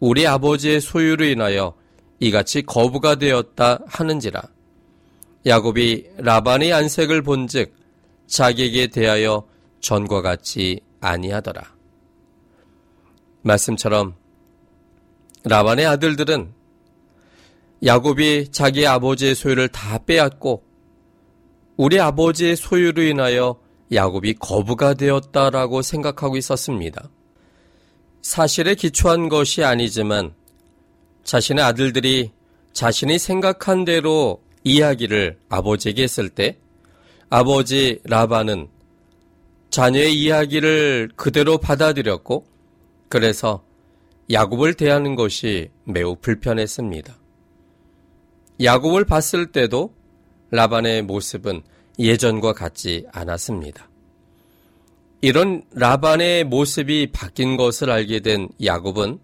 우리 0.00 0.26
아버지의 0.26 0.80
소유로 0.80 1.24
인하여 1.24 1.74
이같이 2.18 2.62
거부가 2.62 3.14
되었다 3.14 3.80
하는지라 3.86 4.42
야곱이 5.46 6.08
라반의 6.18 6.72
안색을 6.72 7.22
본즉 7.22 7.74
자기에게 8.26 8.88
대하여 8.88 9.46
전과 9.80 10.20
같이 10.20 10.80
아니하더라. 11.00 11.62
말씀처럼 13.42 14.14
라반의 15.44 15.86
아들들은 15.86 16.52
야곱이 17.84 18.48
자기 18.50 18.84
아버지의 18.84 19.36
소유를 19.36 19.68
다 19.68 19.98
빼앗고 19.98 20.65
우리 21.76 22.00
아버지의 22.00 22.56
소유로 22.56 23.02
인하여 23.02 23.60
야곱이 23.92 24.34
거부가 24.34 24.94
되었다라고 24.94 25.82
생각하고 25.82 26.36
있었습니다. 26.36 27.08
사실에 28.22 28.74
기초한 28.74 29.28
것이 29.28 29.62
아니지만 29.62 30.34
자신의 31.24 31.62
아들들이 31.64 32.32
자신이 32.72 33.18
생각한 33.18 33.84
대로 33.84 34.42
이야기를 34.64 35.38
아버지에게 35.48 36.02
했을 36.02 36.28
때 36.28 36.58
아버지 37.30 38.00
라반은 38.04 38.68
자녀의 39.70 40.14
이야기를 40.18 41.10
그대로 41.16 41.58
받아들였고 41.58 42.46
그래서 43.08 43.64
야곱을 44.30 44.74
대하는 44.74 45.14
것이 45.14 45.70
매우 45.84 46.16
불편했습니다. 46.16 47.16
야곱을 48.62 49.04
봤을 49.04 49.52
때도 49.52 49.95
라반의 50.50 51.02
모습은 51.02 51.62
예전과 51.98 52.52
같지 52.52 53.06
않았습니다. 53.12 53.88
이런 55.20 55.62
라반의 55.72 56.44
모습이 56.44 57.10
바뀐 57.12 57.56
것을 57.56 57.90
알게 57.90 58.20
된 58.20 58.48
야곱은 58.62 59.18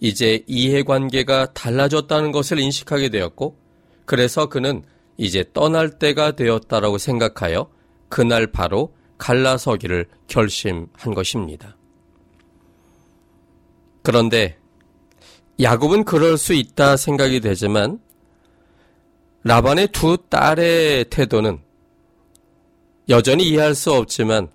이제 0.00 0.44
이해관계가 0.46 1.54
달라졌다는 1.54 2.30
것을 2.30 2.58
인식하게 2.58 3.08
되었고, 3.08 3.58
그래서 4.04 4.48
그는 4.48 4.82
이제 5.16 5.44
떠날 5.52 5.98
때가 5.98 6.32
되었다라고 6.32 6.98
생각하여 6.98 7.70
그날 8.08 8.46
바로 8.46 8.94
갈라서기를 9.18 10.06
결심한 10.28 11.14
것입니다. 11.14 11.76
그런데 14.02 14.56
야곱은 15.60 16.04
그럴 16.04 16.38
수 16.38 16.54
있다 16.54 16.96
생각이 16.96 17.40
되지만 17.40 17.98
라반의 19.44 19.88
두 19.88 20.16
딸의 20.28 21.06
태도는 21.10 21.58
여전히 23.08 23.48
이해할 23.48 23.74
수 23.74 23.92
없지만 23.92 24.48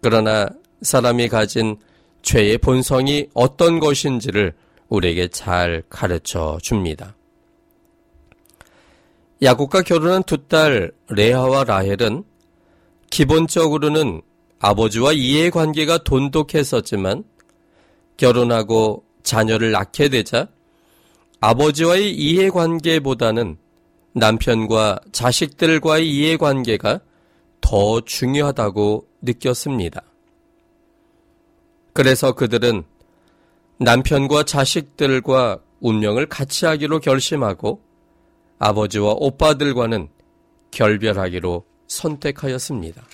그러나 0.00 0.48
사람이 0.82 1.28
가진 1.28 1.76
죄의 2.22 2.58
본성이 2.58 3.28
어떤 3.32 3.80
것인지를 3.80 4.54
우리에게 4.88 5.28
잘 5.28 5.82
가르쳐 5.88 6.58
줍니다. 6.62 7.14
야곱과 9.40 9.82
결혼한 9.82 10.24
두 10.24 10.48
딸 10.48 10.90
레아와 11.08 11.64
라헬은 11.64 12.24
기본적으로는 13.10 14.20
아버지와 14.58 15.12
이해 15.12 15.50
관계가 15.50 15.98
돈독했었지만 15.98 17.24
결혼하고 18.16 19.04
자녀를 19.22 19.70
낳게 19.70 20.08
되자 20.08 20.48
아버지와의 21.40 22.12
이해 22.12 22.50
관계보다는 22.50 23.58
남편과 24.18 24.98
자식들과의 25.12 26.10
이해관계가 26.10 27.00
더 27.60 28.00
중요하다고 28.00 29.06
느꼈습니다. 29.22 30.02
그래서 31.92 32.32
그들은 32.32 32.84
남편과 33.78 34.42
자식들과 34.42 35.60
운명을 35.80 36.26
같이 36.26 36.66
하기로 36.66 36.98
결심하고 37.00 37.80
아버지와 38.58 39.14
오빠들과는 39.16 40.08
결별하기로 40.72 41.64
선택하였습니다. 41.86 43.04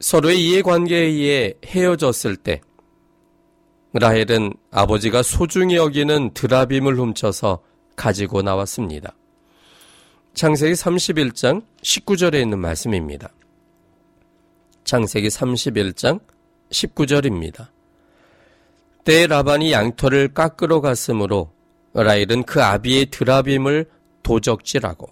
서로의 0.00 0.44
이해관계에 0.44 1.00
의해 1.00 1.54
헤어졌을 1.64 2.36
때 2.36 2.60
라헬은 3.98 4.52
아버지가 4.70 5.22
소중히 5.22 5.76
여기는 5.76 6.34
드라빔을 6.34 6.98
훔쳐서 6.98 7.62
가지고 7.94 8.42
나왔습니다. 8.42 9.14
창세기 10.34 10.74
31장 10.74 11.62
19절에 11.82 12.42
있는 12.42 12.58
말씀입니다. 12.58 13.30
창세기 14.84 15.28
31장 15.28 16.20
19절입니다. 16.70 17.68
때 19.04 19.26
라반이 19.26 19.72
양털을 19.72 20.34
깎으러 20.34 20.80
갔으므로 20.80 21.50
라헬은 21.94 22.42
그 22.42 22.62
아비의 22.62 23.06
드라빔을 23.06 23.88
도적질하고 24.22 25.08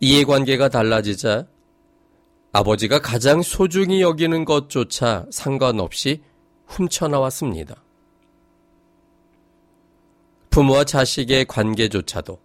이해관계가 0.00 0.70
달라지자 0.70 1.46
아버지가 2.52 3.00
가장 3.00 3.42
소중히 3.42 4.00
여기는 4.00 4.44
것조차 4.44 5.26
상관없이 5.30 6.22
훔쳐나왔습니다. 6.74 7.82
부모와 10.50 10.84
자식의 10.84 11.46
관계조차도 11.46 12.38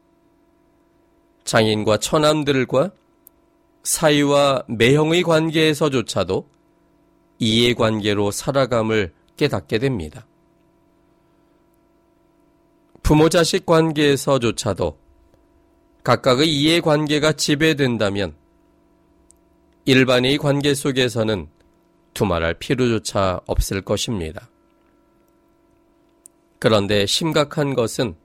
장인과 1.44 1.98
처남들과 1.98 2.92
사이와 3.84 4.64
매형의 4.68 5.24
관계에서조차도 5.24 6.48
이해관계로 7.40 8.32
살아감을 8.32 9.14
깨닫게 9.38 9.80
됩니다. 9.80 10.28
부모 13.02 13.30
자식 13.30 13.66
관계에서조차도 13.66 15.00
각각의 16.04 16.48
이해관계가 16.48 17.34
지배된다면 17.34 18.36
일반의 19.86 20.38
관계 20.38 20.76
속에서는 20.76 21.48
두말할 22.20 22.56
필요조차 22.56 23.40
없을 23.46 23.80
것입니다. 23.82 24.50
그런데 26.60 27.06
심각한 27.06 27.74
것은 27.74 28.16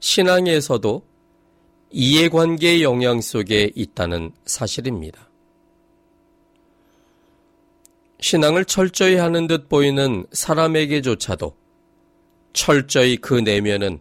신앙에서도 0.00 1.06
이해관계의 1.92 2.82
영향 2.82 3.20
속에 3.20 3.70
있다는 3.76 4.32
사실입니다. 4.46 5.30
신앙을 8.18 8.64
철저히 8.64 9.14
하는 9.14 9.46
듯 9.46 9.68
보이는 9.68 10.26
사람에게조차도 10.32 11.56
철저히 12.52 13.16
그 13.16 13.34
내면은 13.34 14.00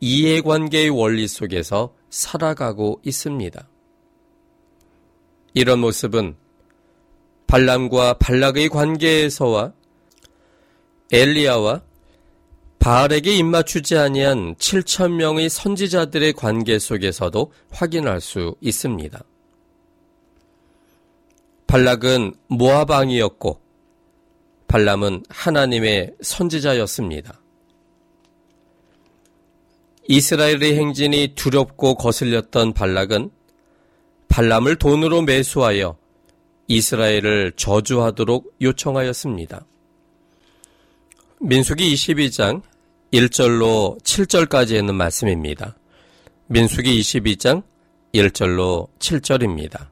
이해관계의 0.00 0.90
원리 0.90 1.28
속에서 1.28 1.94
살아가고 2.10 3.00
있습니다. 3.04 3.68
이런 5.54 5.78
모습은 5.78 6.36
발람과 7.46 8.14
발락의 8.14 8.68
관계에서와 8.68 9.72
엘리야와 11.12 11.82
바알에게 12.78 13.34
입맞추지 13.36 13.96
아니한 13.96 14.54
7천 14.56 15.12
명의 15.12 15.48
선지자들의 15.48 16.32
관계 16.34 16.78
속에서도 16.78 17.52
확인할 17.70 18.20
수 18.20 18.54
있습니다. 18.60 19.22
발락은 21.66 22.34
모압 22.48 22.90
왕이었고 22.90 23.60
발람은 24.68 25.24
하나님의 25.28 26.14
선지자였습니다. 26.20 27.40
이스라엘의 30.08 30.76
행진이 30.76 31.32
두렵고 31.34 31.96
거슬렸던 31.96 32.72
발락은 32.72 33.30
발람을 34.28 34.76
돈으로 34.76 35.22
매수하여 35.22 35.96
이스라엘을 36.68 37.52
저주하도록 37.56 38.56
요청하였습니다. 38.60 39.64
민수기 41.40 41.94
22장 41.94 42.62
1절로 43.12 44.02
7절까지 44.02 44.76
있는 44.78 44.94
말씀입니다. 44.94 45.76
민수기 46.46 47.00
22장 47.00 47.62
1절로 48.14 48.88
7절입니다. 48.98 49.88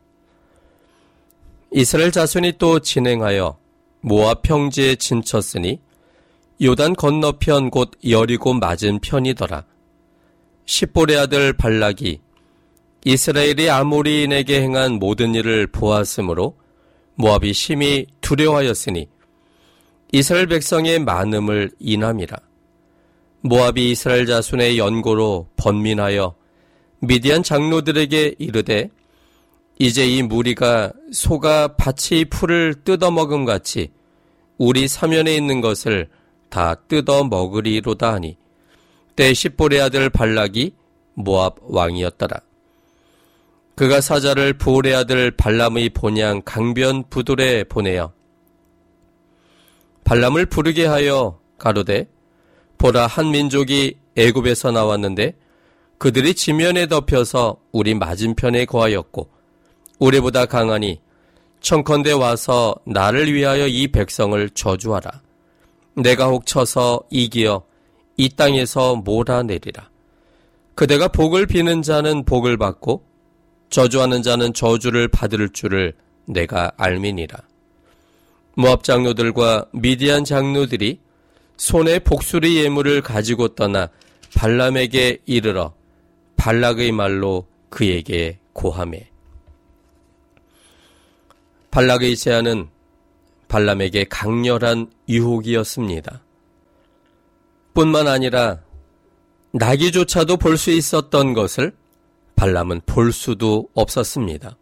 이스라엘 1.73 2.11
자손이 2.13 2.55
또 2.59 2.81
진행하여 2.81 3.59
모압 4.01 4.43
평지에 4.43 4.97
진쳤으니 4.97 5.81
요단 6.63 6.95
건너편 6.95 7.71
곧 7.71 7.93
여리고 8.09 8.55
맞은 8.55 9.01
편이더라. 9.01 9.65
십볼의 10.67 11.19
아들 11.19 11.53
발락이 11.53 12.21
이스라엘이 13.05 13.69
아모리인에게 13.69 14.63
행한 14.63 14.95
모든 14.95 15.35
일을 15.35 15.67
보았으므로 15.67 16.57
모압이 17.17 17.53
심히 17.53 18.07
두려워하였으니 18.21 19.09
이스라엘 20.13 20.47
백성의 20.47 21.01
많음을 21.01 21.71
인함이라. 21.79 22.37
모압이 23.41 23.91
이스라엘 23.91 24.27
자손의 24.27 24.79
연고로 24.79 25.49
번민하여 25.57 26.35
미디안 27.01 27.43
장로들에게 27.43 28.37
이르되 28.39 28.89
이제 29.79 30.07
이 30.07 30.23
무리가 30.23 30.93
소가 31.13 31.77
밭의 31.77 32.27
풀을 32.27 32.75
뜯어 32.85 33.11
먹음 33.11 33.45
같이 33.45 33.91
우리 34.57 34.89
사면에 34.89 35.35
있는 35.35 35.61
것을 35.61 36.09
다 36.49 36.77
뜯어 36.87 37.25
먹으리로다 37.25 38.15
하니 38.15 38.37
때 39.17 39.35
십볼의 39.35 39.81
아들 39.81 40.09
발락이 40.11 40.75
모압 41.15 41.57
왕이었더라. 41.63 42.41
그가 43.75 44.01
사자를 44.01 44.55
부올의 44.55 44.95
아들 44.95 45.31
발람의 45.33 45.91
본향 45.91 46.43
강변 46.45 47.05
부돌에 47.11 47.65
보내어 47.65 48.13
발람을 50.05 50.47
부르게 50.47 50.87
하여 50.87 51.41
가로되 51.59 52.09
보라 52.79 53.07
한 53.07 53.31
민족이 53.31 53.99
애굽에서 54.17 54.71
나왔는데 54.71 55.35
그들이 55.99 56.35
지면에 56.35 56.87
덮여서 56.87 57.57
우리 57.73 57.95
맞은편에 57.95 58.67
거하였고 58.67 59.31
우리보다 59.99 60.47
강하니 60.47 61.01
청컨대 61.61 62.13
와서 62.13 62.75
나를 62.85 63.33
위하여 63.33 63.67
이 63.67 63.89
백성을 63.89 64.51
저주하라. 64.51 65.23
내가 65.97 66.27
혹 66.27 66.45
쳐서 66.45 67.01
이기어 67.11 67.65
이 68.19 68.29
땅에서 68.29 68.97
몰아내리라. 68.97 69.89
그대가 70.75 71.09
복을 71.09 71.47
비는 71.47 71.81
자는 71.81 72.25
복을 72.25 72.59
받고 72.59 73.14
저주하는 73.75 74.23
자는 74.23 74.55
저주를 74.55 75.09
받을 75.09 75.49
줄을 75.49 75.95
내가 76.27 76.71
알미니라. 76.77 77.37
모압 78.55 78.85
장로들과 78.85 79.67
미디안 79.73 80.25
장로들이 80.25 81.01
손에 81.57 81.99
복수리 81.99 82.59
예물을 82.59 83.03
가지고 83.03 83.49
떠나 83.57 83.89
발람에게 84.37 85.23
이르러 85.27 85.75
발락의 86.37 86.93
말로 86.93 87.49
그에게 87.69 88.39
고함해. 88.53 89.11
발락의 91.73 92.17
제안은 92.17 92.69
발람에게 93.49 94.05
강렬한 94.05 94.89
유혹이었습니다. 95.09 96.23
뿐만 97.75 98.07
아니라 98.07 98.61
나기조차도 99.51 100.37
볼 100.37 100.57
수 100.57 100.71
있었던 100.71 101.35
것을 101.35 101.73
발람은 102.37 102.83
볼 102.87 103.13
수도 103.13 103.69
없었습니다. 103.75 104.57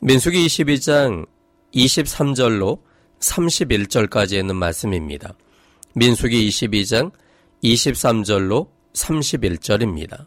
민수기 0.00 0.46
22장 0.46 1.26
23절로 1.74 2.80
31절까지 3.20 4.38
있는 4.38 4.56
말씀입니다. 4.56 5.34
민수기 5.94 6.48
22장 6.48 7.12
23절로 7.62 8.68
31절입니다. 8.94 10.26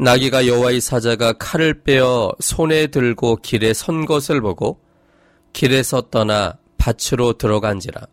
나귀가 0.00 0.46
여호와의 0.46 0.80
사자가 0.80 1.32
칼을 1.32 1.82
빼어 1.82 2.32
손에 2.38 2.86
들고 2.86 3.36
길에 3.36 3.74
선 3.74 4.06
것을 4.06 4.40
보고 4.40 4.80
길에서 5.52 6.02
떠나 6.02 6.56
밭으로 6.78 7.32
들어간지라. 7.32 8.06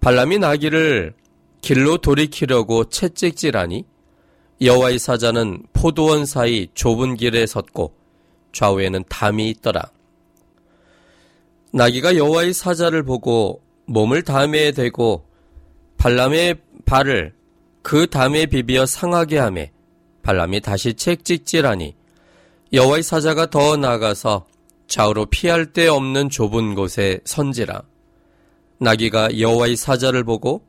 발람이 0.00 0.38
나귀를 0.38 1.14
길로 1.62 1.96
돌이키려고 1.98 2.84
채찍질하니 2.84 3.84
여호와의 4.60 4.98
사자는 4.98 5.62
포도원 5.72 6.26
사이 6.26 6.66
좁은 6.74 7.16
길에 7.16 7.46
섰고 7.46 7.94
좌우에는 8.52 9.04
담이 9.08 9.50
있더라. 9.50 9.82
나귀가 11.72 12.16
여호와의 12.16 12.54
사자를 12.54 13.04
보고 13.04 13.62
몸을 13.86 14.22
담에 14.22 14.72
대고 14.72 15.26
발람의 15.96 16.56
발을 16.84 17.34
그 17.82 18.08
담에 18.08 18.46
비비어 18.46 18.86
상하게 18.86 19.38
하매 19.38 19.70
발람이 20.22 20.60
다시 20.60 20.94
책찍질하니 20.94 21.94
여호와의 22.72 23.02
사자가 23.02 23.50
더 23.50 23.76
나아가서 23.76 24.46
좌우로 24.88 25.26
피할 25.26 25.72
데 25.72 25.86
없는 25.86 26.30
좁은 26.30 26.74
곳에 26.74 27.20
선지라 27.24 27.82
나귀가 28.78 29.38
여호와의 29.38 29.76
사자를 29.76 30.24
보고 30.24 30.62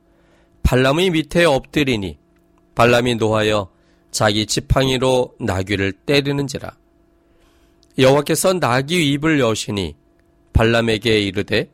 발람의 0.63 1.10
밑에 1.10 1.45
엎드리니 1.45 2.17
발람이 2.75 3.15
노하여 3.15 3.69
자기 4.12 4.45
지팡이로 4.45 5.36
나귀를 5.39 5.91
때리는지라 5.91 6.72
여호와께서 7.98 8.54
나귀 8.54 9.12
입을 9.13 9.39
여시니 9.39 9.95
발람에게 10.54 11.19
이르되 11.19 11.69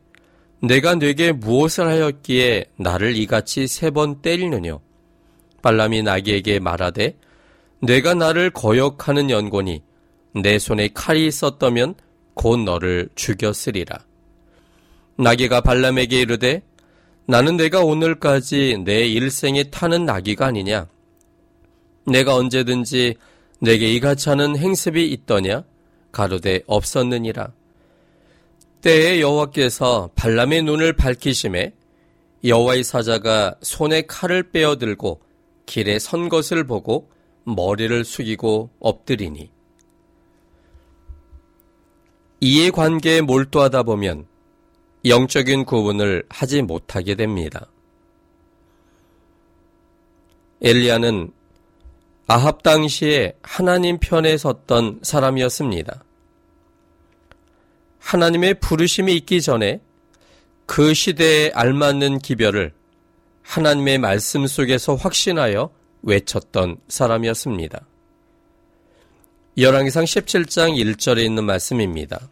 내가 0.60 0.94
네게 0.94 1.32
무엇을 1.32 1.86
하였기에 1.86 2.64
나를 2.76 3.16
이같이 3.16 3.66
세 3.66 3.90
번 3.90 4.20
때리느뇨 4.22 4.80
발람이 5.62 6.02
나귀에게 6.02 6.60
말하되 6.60 7.16
내가 7.80 8.14
나를 8.14 8.50
거역하는 8.50 9.30
연곤이 9.30 9.82
내 10.34 10.58
손에 10.58 10.88
칼이 10.94 11.26
있었다면 11.26 11.94
곧 12.34 12.58
너를 12.60 13.08
죽였으리라. 13.14 13.98
나귀가 15.16 15.62
발람에게 15.62 16.20
이르되 16.20 16.62
나는 17.26 17.56
내가 17.56 17.80
오늘까지 17.80 18.82
내 18.84 19.06
일생에 19.06 19.64
타는 19.64 20.04
나귀가 20.04 20.46
아니냐? 20.46 20.86
내가 22.06 22.36
언제든지 22.36 23.16
내게 23.60 23.92
이같이 23.92 24.28
하는 24.28 24.56
행습이 24.56 25.06
있더냐? 25.12 25.64
가로되 26.12 26.62
없었느니라. 26.66 27.52
때에 28.80 29.20
여호와께서 29.20 30.10
발람의 30.14 30.62
눈을 30.62 30.92
밝히심에 30.92 31.74
여호와의 32.44 32.84
사자가 32.84 33.56
손에 33.60 34.02
칼을 34.02 34.50
빼어 34.52 34.76
들고 34.76 35.20
길에 35.66 35.98
선 35.98 36.28
것을 36.28 36.64
보고 36.64 37.10
머리를 37.44 38.04
숙이고 38.04 38.70
엎드리니 38.78 39.50
이해 42.40 42.70
관계에 42.70 43.22
몰두하다 43.22 43.82
보면 43.84 44.26
영적인 45.04 45.64
구분을 45.64 46.24
하지 46.28 46.62
못하게 46.62 47.14
됩니다. 47.14 47.68
엘리야는 50.62 51.32
아합 52.28 52.64
당시에 52.64 53.34
하나님 53.42 53.98
편에 53.98 54.36
섰던 54.36 55.00
사람이었습니다. 55.02 56.02
하나님의 58.00 58.54
부르심이 58.54 59.14
있기 59.16 59.40
전에 59.40 59.80
그 60.66 60.92
시대에 60.92 61.52
알맞는 61.54 62.18
기별을 62.18 62.72
하나님의 63.42 63.98
말씀 63.98 64.46
속에서 64.46 64.96
확신하여 64.96 65.70
외쳤던 66.02 66.78
사람이었습니다. 66.88 67.86
열왕기상 69.58 70.04
17장 70.04 70.76
1절에 70.76 71.24
있는 71.24 71.44
말씀입니다. 71.44 72.28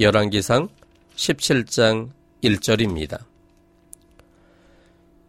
열왕기상 0.00 0.68
17장 1.14 2.10
1절입니다. 2.42 3.24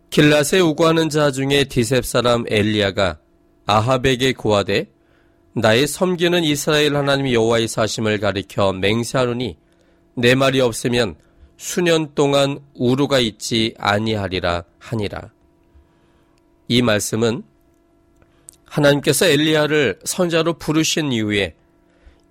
길라세 0.09 0.59
우구하는 0.59 1.09
자 1.09 1.31
중에 1.31 1.65
디셉 1.65 2.05
사람 2.05 2.43
엘리야가 2.47 3.19
아합에게 3.69 4.33
고하되 4.33 4.89
나의 5.53 5.85
섬기는 5.85 6.43
이스라엘 6.43 6.95
하나님 6.95 7.31
여호와의 7.31 7.67
사심을 7.67 8.19
가리켜 8.19 8.73
맹세하노니 8.73 9.57
내 10.15 10.33
말이 10.33 10.59
없으면 10.59 11.15
수년 11.55 12.15
동안 12.15 12.61
우루가 12.73 13.19
있지 13.19 13.75
아니하리라 13.77 14.63
하니라. 14.79 15.31
이 16.67 16.81
말씀은 16.81 17.43
하나님께서 18.65 19.27
엘리야를 19.27 19.99
선자로 20.03 20.53
부르신 20.53 21.11
이후에 21.11 21.55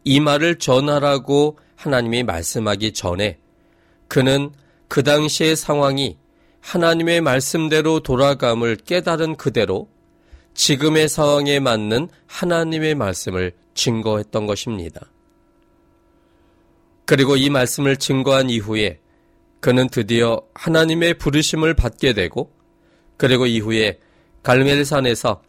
이 0.03 0.19
말을 0.19 0.59
전하라고 0.59 1.59
하나님이 1.77 2.25
말씀하기 2.25 2.95
전에 2.95 3.39
그는 4.09 4.51
그 4.89 5.05
당시의 5.05 5.55
상황이 5.55 6.17
하나님의 6.61 7.21
말씀대로 7.21 8.01
돌아감을 8.01 8.77
깨달은 8.85 9.37
그대로 9.37 9.89
지금의 10.59 11.09
상황에 11.09 11.61
맞는 11.61 12.09
하나님의 12.27 12.97
말씀을 12.97 13.53
증거했던 13.75 14.47
것입니다. 14.47 15.09
그리고 17.05 17.37
이 17.37 17.49
말씀을 17.49 17.97
증거한 17.97 18.51
이후에 18.51 18.99
그는 19.61 19.89
드디어 19.89 20.43
하나님의 20.55 21.15
부르심을 21.19 21.75
받게 21.75 22.13
되고 22.13 22.53
그리고 23.17 23.47
이후에 23.47 24.01
갈멜산에서 24.43 25.43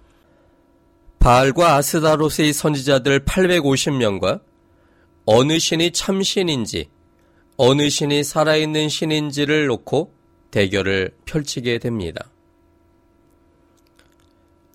바알과 1.17 1.73
아스다로스의 1.75 2.53
선지자들 2.53 3.25
850명과 3.25 4.41
어느 5.25 5.57
신이 5.57 5.91
참신인지 5.91 6.87
어느 7.57 7.89
신이 7.89 8.23
살아있는 8.23 8.89
신인지를 8.89 9.65
놓고 9.65 10.13
대결을 10.51 11.15
펼치게 11.25 11.79
됩니다. 11.79 12.29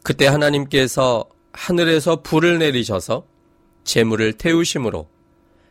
그때 0.04 0.26
하나님께서 0.26 1.24
하늘에서 1.52 2.20
불을 2.20 2.58
내리셔서 2.58 3.26
재물을 3.84 4.34
태우심으로 4.34 5.08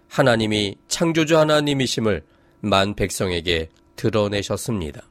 하나님이 0.09 0.75
창조주 0.87 1.37
하나님이심을 1.37 2.25
만 2.61 2.95
백성에게 2.95 3.69
드러내셨습니다. 3.95 5.07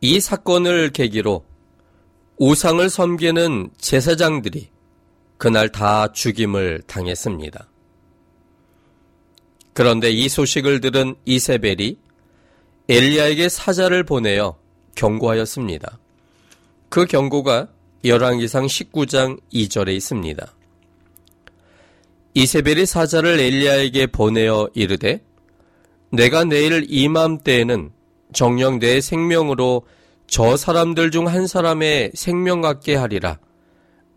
이 0.00 0.20
사건을 0.20 0.90
계기로 0.90 1.44
우상을 2.38 2.88
섬기는 2.88 3.70
제사장들이 3.78 4.68
그날 5.36 5.70
다 5.70 6.12
죽임을 6.12 6.82
당했습니다. 6.86 7.68
그런데 9.72 10.10
이 10.10 10.28
소식을 10.28 10.80
들은 10.80 11.16
이세벨이 11.24 11.98
엘리야에게 12.88 13.48
사자를 13.48 14.04
보내어 14.04 14.56
경고하였습니다. 14.94 15.98
그 16.90 17.06
경고가 17.06 17.68
열왕기상 18.04 18.66
19장 18.66 19.40
2절에 19.52 19.94
있습니다. 19.94 20.44
이세벨이 22.34 22.84
사자를 22.84 23.38
엘리야에게 23.38 24.08
보내어 24.08 24.68
이르되 24.74 25.22
내가 26.10 26.42
내일 26.44 26.84
이맘때에는 26.88 27.92
정령 28.32 28.80
내 28.80 29.00
생명으로 29.00 29.86
저 30.26 30.56
사람들 30.56 31.12
중 31.12 31.28
한 31.28 31.46
사람의 31.46 32.12
생명 32.14 32.60
같게 32.60 32.96
하리라. 32.96 33.38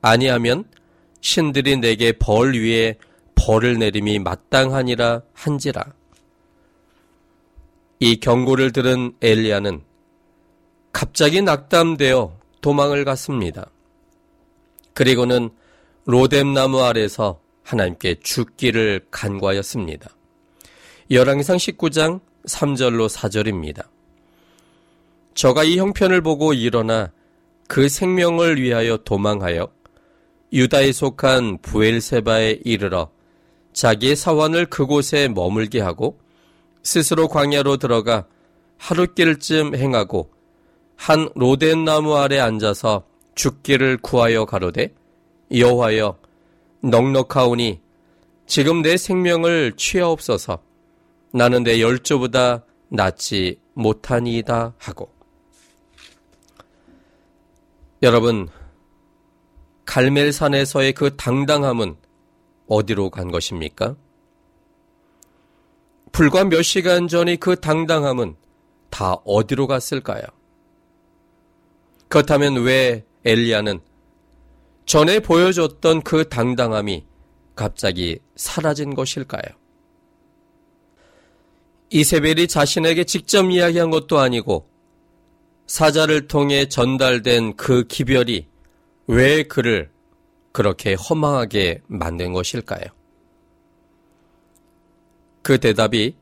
아니하면 0.02 0.66
신들이 1.22 1.78
내게 1.78 2.12
벌 2.12 2.54
위에 2.54 2.96
벌을 3.36 3.78
내림이 3.78 4.18
마땅하니라 4.20 5.22
한지라. 5.34 5.94
이 8.00 8.20
경고를 8.20 8.72
들은 8.72 9.14
엘리야는 9.22 9.82
갑자기 10.92 11.42
낙담되어 11.42 12.43
도망을 12.64 13.06
갔습니다. 13.06 13.70
그리고는 14.94 15.52
로뎀나무 16.06 16.82
아래서 16.82 17.40
하나님께 17.62 18.16
죽기를 18.24 19.06
간구하였습니다. 19.12 20.10
열왕기상 21.12 21.58
19장 21.58 22.22
3절로 22.48 23.10
4절입니다. 23.10 23.84
저가 25.36 25.64
이 25.64 25.78
형편을 25.78 26.22
보고 26.22 26.54
일어나 26.54 27.12
그 27.68 27.90
생명을 27.90 28.62
위하여 28.62 28.98
도망하여 28.98 29.68
유다에 30.54 30.92
속한 30.92 31.60
부엘세바에 31.62 32.62
이르러 32.64 33.12
자기의 33.74 34.16
사원을 34.16 34.68
그곳에 34.68 35.28
머물게 35.28 35.82
하고 35.82 36.20
스스로 36.84 37.28
광야로 37.28 37.78
들어가 37.78 38.28
하룻길쯤 38.78 39.76
행하고 39.76 40.33
한 40.96 41.30
로덴 41.36 41.84
나무 41.86 42.16
아래 42.16 42.40
앉아서 42.40 43.04
죽기를 43.36 43.98
구하여 43.98 44.46
가로되 44.46 44.94
여호와여 45.56 46.18
넉넉하오니 46.82 47.82
지금 48.46 48.82
내 48.82 48.98
생명을 48.98 49.74
취하옵소서 49.78 50.62
나는 51.32 51.64
내 51.64 51.82
열조보다 51.82 52.64
낫지 52.90 53.60
못하니이다 53.74 54.74
하고 54.78 55.12
여러분 58.04 58.50
갈멜산에서의 59.86 60.94
그 60.94 61.16
당당함은 61.16 61.96
어디로 62.68 63.10
간 63.10 63.32
것입니까? 63.32 63.96
불과 66.12 66.44
몇 66.44 66.62
시간 66.62 67.08
전이 67.08 67.38
그 67.38 67.60
당당함은 67.60 68.36
다 68.90 69.14
어디로 69.26 69.68
갔을까요? 69.68 70.24
그렇다면 72.14 72.62
왜 72.62 73.04
엘리야는 73.26 73.80
전에 74.86 75.20
보여줬던 75.20 76.04
그 76.04 76.30
당당함이 76.30 77.04
갑자기 77.56 78.20
사라진 78.36 78.94
것일까요? 78.94 79.42
이세벨이 81.90 82.48
자신에게 82.48 83.06
직접 83.06 83.50
이야기한 83.50 83.90
것도 83.90 84.20
아니고 84.20 84.70
사자를 85.66 86.28
통해 86.28 86.68
전달된 86.68 87.56
그 87.56 87.88
기별이 87.88 88.46
왜 89.08 89.42
그를 89.42 89.90
그렇게 90.52 90.94
허망하게 90.94 91.82
만든 91.88 92.32
것일까요? 92.32 92.84
그 95.42 95.60
대답이 95.60 96.16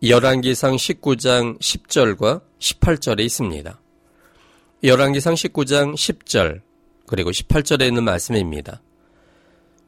열왕기상 0.00 0.76
19장 0.76 1.58
10절과 1.58 2.42
18절에 2.60 3.24
있습니다. 3.24 3.80
열왕기상 4.84 5.34
19장 5.34 5.94
10절 5.94 6.60
그리고 7.06 7.30
18절에 7.30 7.88
있는 7.88 8.04
말씀입니다. 8.04 8.80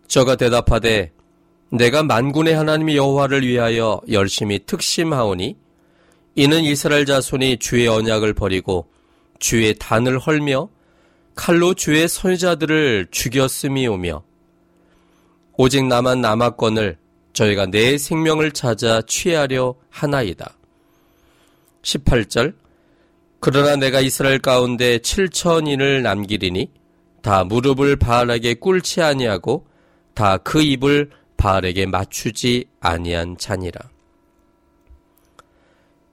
저가 0.08 0.34
대답하되 0.34 1.12
내가 1.70 2.02
만군의 2.02 2.54
하나님 2.54 2.90
여호와를 2.90 3.46
위하여 3.46 4.00
열심히 4.10 4.58
특심하오니 4.66 5.56
이는 6.34 6.64
이스라엘 6.64 7.06
자손이 7.06 7.58
주의 7.58 7.86
언약을 7.86 8.34
버리고 8.34 8.90
주의 9.38 9.74
단을 9.78 10.18
헐며 10.18 10.68
칼로 11.36 11.74
주의 11.74 12.08
선자들을 12.08 13.08
죽였음이오며 13.12 14.24
오직 15.56 15.86
나만 15.86 16.20
남았건을 16.20 16.98
저희가 17.32 17.66
내 17.66 17.96
생명을 17.96 18.50
찾아 18.50 19.02
취하려 19.02 19.76
하나이다. 19.88 20.56
18절 21.82 22.54
그러나 23.40 23.76
내가 23.76 24.00
이스라엘 24.00 24.38
가운데 24.38 24.98
7천인을 24.98 26.02
남기리니 26.02 26.70
다 27.22 27.44
무릎을 27.44 27.96
바알에게 27.96 28.54
꿇지 28.54 29.02
아니하고 29.02 29.66
다 30.14 30.38
그 30.38 30.60
입을 30.60 31.10
바알에게 31.36 31.86
맞추지 31.86 32.66
아니한 32.80 33.38
자니라. 33.38 33.80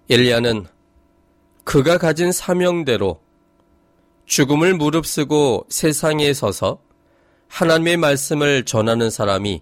엘리야는 0.10 0.66
그가 1.66 1.98
가진 1.98 2.32
사명대로 2.32 3.20
죽음을 4.26 4.76
무릅쓰고 4.76 5.66
세상에 5.70 6.34
서서 6.34 6.80
하나님의 7.50 7.98
말씀을 7.98 8.64
전하는 8.64 9.10
사람이 9.10 9.62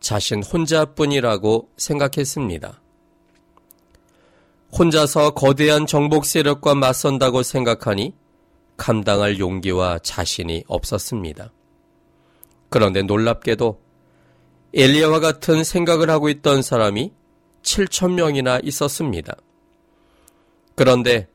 자신 0.00 0.42
혼자뿐이라고 0.42 1.70
생각했습니다. 1.76 2.80
혼자서 4.76 5.30
거대한 5.30 5.86
정복 5.86 6.26
세력과 6.26 6.74
맞선다고 6.74 7.42
생각하니 7.42 8.14
감당할 8.76 9.38
용기와 9.38 9.98
자신이 10.00 10.64
없었습니다. 10.68 11.52
그런데 12.68 13.02
놀랍게도 13.02 13.80
엘리야와 14.74 15.20
같은 15.20 15.64
생각을 15.64 16.10
하고 16.10 16.28
있던 16.28 16.62
사람이 16.62 17.12
7천 17.62 18.12
명이나 18.12 18.60
있었습니다. 18.62 19.34
그런데 20.74 21.28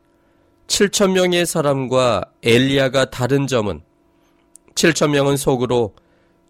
7천 0.67 1.11
명의 1.11 1.45
사람과 1.45 2.23
엘리야가 2.43 3.09
다른 3.09 3.47
점은 3.47 3.81
7천 4.75 5.09
명은 5.09 5.37
속으로 5.37 5.95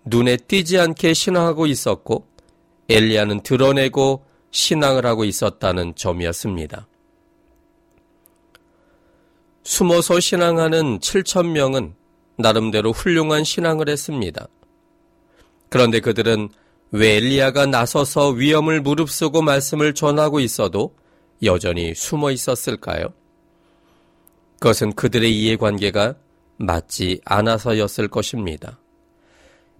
눈에 0.05 0.37
띄지 0.37 0.79
않게 0.79 1.13
신앙하고 1.13 1.65
있었고 1.65 2.27
엘리야는 2.89 3.41
드러내고 3.41 4.25
신앙을 4.53 5.05
하고 5.05 5.25
있었다는 5.25 5.95
점이었습니다. 5.95 6.87
숨어서 9.63 10.19
신앙하는 10.19 10.99
7천 10.99 11.49
명은 11.49 11.95
나름대로 12.37 12.91
훌륭한 12.91 13.43
신앙을 13.43 13.89
했습니다. 13.89 14.47
그런데 15.69 15.99
그들은 15.99 16.49
왜 16.91 17.15
엘리야가 17.15 17.65
나서서 17.65 18.29
위험을 18.29 18.81
무릅쓰고 18.81 19.41
말씀을 19.41 19.93
전하고 19.95 20.39
있어도 20.39 20.95
여전히 21.41 21.95
숨어 21.95 22.29
있었을까요? 22.31 23.07
그것은 24.59 24.93
그들의 24.93 25.35
이해관계가 25.35 26.15
맞지 26.57 27.21
않아서였을 27.25 28.07
것입니다. 28.07 28.79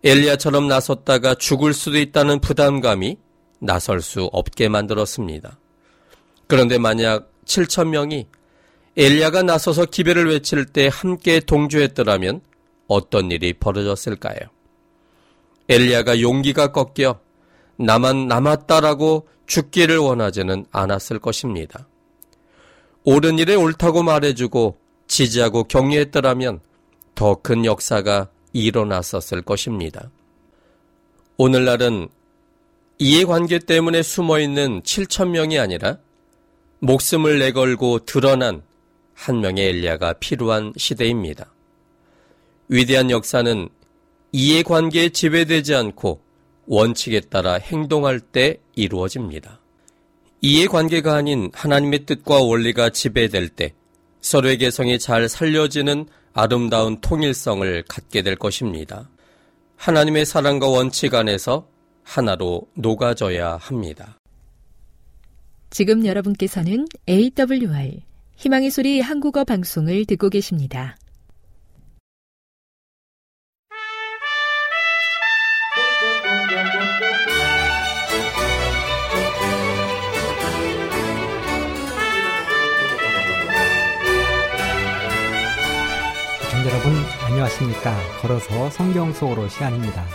엘리야처럼 0.03 0.67
나섰다가 0.67 1.35
죽을 1.35 1.73
수도 1.73 1.99
있다는 1.99 2.39
부담감이 2.39 3.17
나설 3.63 4.01
수 4.01 4.29
없게 4.31 4.69
만들었습니다. 4.69 5.57
그런데 6.47 6.77
만약 6.77 7.31
7천 7.45 7.89
명이 7.89 8.27
엘리야가 8.95 9.43
나서서 9.43 9.85
기별을 9.85 10.29
외칠 10.29 10.65
때 10.65 10.89
함께 10.91 11.39
동조했더라면 11.39 12.41
어떤 12.87 13.31
일이 13.31 13.53
벌어졌을까요? 13.53 14.37
엘리야가 15.69 16.21
용기가 16.21 16.71
꺾여 16.71 17.19
나만 17.77 18.27
남았다라고 18.27 19.27
죽기를 19.47 19.97
원하지는 19.97 20.65
않았을 20.71 21.19
것입니다. 21.19 21.87
옳은 23.05 23.39
일에 23.39 23.55
옳다고 23.55 24.03
말해주고 24.03 24.77
지지하고 25.07 25.63
격려했더라면 25.65 26.59
더 27.15 27.35
큰 27.35 27.65
역사가 27.65 28.29
일어났었을 28.53 29.41
것입니다. 29.41 30.09
오늘날은 31.37 32.09
이해관계 33.05 33.59
때문에 33.59 34.01
숨어있는 34.01 34.83
7천 34.83 35.31
명이 35.31 35.59
아니라 35.59 35.97
목숨을 36.79 37.37
내걸고 37.37 38.05
드러난 38.05 38.61
한 39.13 39.41
명의 39.41 39.67
엘리야가 39.67 40.13
필요한 40.21 40.71
시대입니다. 40.77 41.53
위대한 42.69 43.11
역사는 43.11 43.67
이해관계에 44.31 45.09
지배되지 45.09 45.75
않고 45.75 46.21
원칙에 46.65 47.19
따라 47.19 47.55
행동할 47.55 48.21
때 48.21 48.61
이루어집니다. 48.75 49.59
이해관계가 50.39 51.13
아닌 51.13 51.51
하나님의 51.53 52.05
뜻과 52.05 52.41
원리가 52.41 52.91
지배될 52.91 53.49
때 53.49 53.73
서로의 54.21 54.59
개성이 54.59 54.97
잘 54.97 55.27
살려지는 55.27 56.07
아름다운 56.31 57.01
통일성을 57.01 57.83
갖게 57.85 58.21
될 58.21 58.37
것입니다. 58.37 59.09
하나님의 59.75 60.25
사랑과 60.25 60.69
원칙 60.69 61.15
안에서 61.15 61.72
하나로 62.03 62.67
녹아져야 62.75 63.57
합니다. 63.57 64.17
지금 65.69 66.05
여러분께서는 66.05 66.85
AWR 67.09 68.01
희망의 68.35 68.69
소리 68.69 68.99
한국어 68.99 69.43
방송을 69.43 70.05
듣고 70.05 70.29
계십니다. 70.29 70.95
여러분 86.65 86.93
안녕하십니까 87.25 87.93
걸어서 88.21 88.69
성경 88.69 89.11
속으로 89.11 89.47
시간입니다 89.49 90.05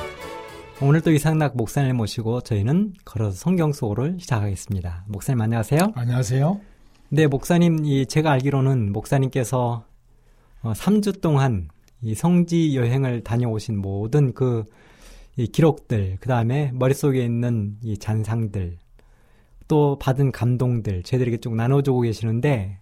오늘도 0.80 1.10
이상락 1.10 1.56
목사님 1.56 1.96
모시고 1.96 2.42
저희는 2.42 2.92
걸어서 3.04 3.36
성경 3.36 3.72
속으로 3.72 4.16
시작하겠습니다. 4.16 5.06
목사님 5.08 5.40
안녕하세요? 5.40 5.80
안녕하세요. 5.96 6.60
네 7.08 7.26
목사님 7.26 7.84
이 7.84 8.06
제가 8.06 8.30
알기로는 8.30 8.92
목사님께서 8.92 9.84
어, 10.62 10.72
3주 10.72 11.20
동안 11.20 11.68
이 12.00 12.14
성지 12.14 12.76
여행을 12.76 13.24
다녀오신 13.24 13.78
모든 13.78 14.32
그 14.32 14.66
기록들 15.36 16.18
그 16.20 16.28
다음에 16.28 16.70
머릿속에 16.72 17.24
있는 17.24 17.76
이 17.82 17.98
잔상들 17.98 18.76
또 19.66 19.98
받은 19.98 20.30
감동들 20.30 21.02
저희들에게 21.02 21.38
쭉 21.38 21.56
나눠주고 21.56 22.02
계시는데 22.02 22.78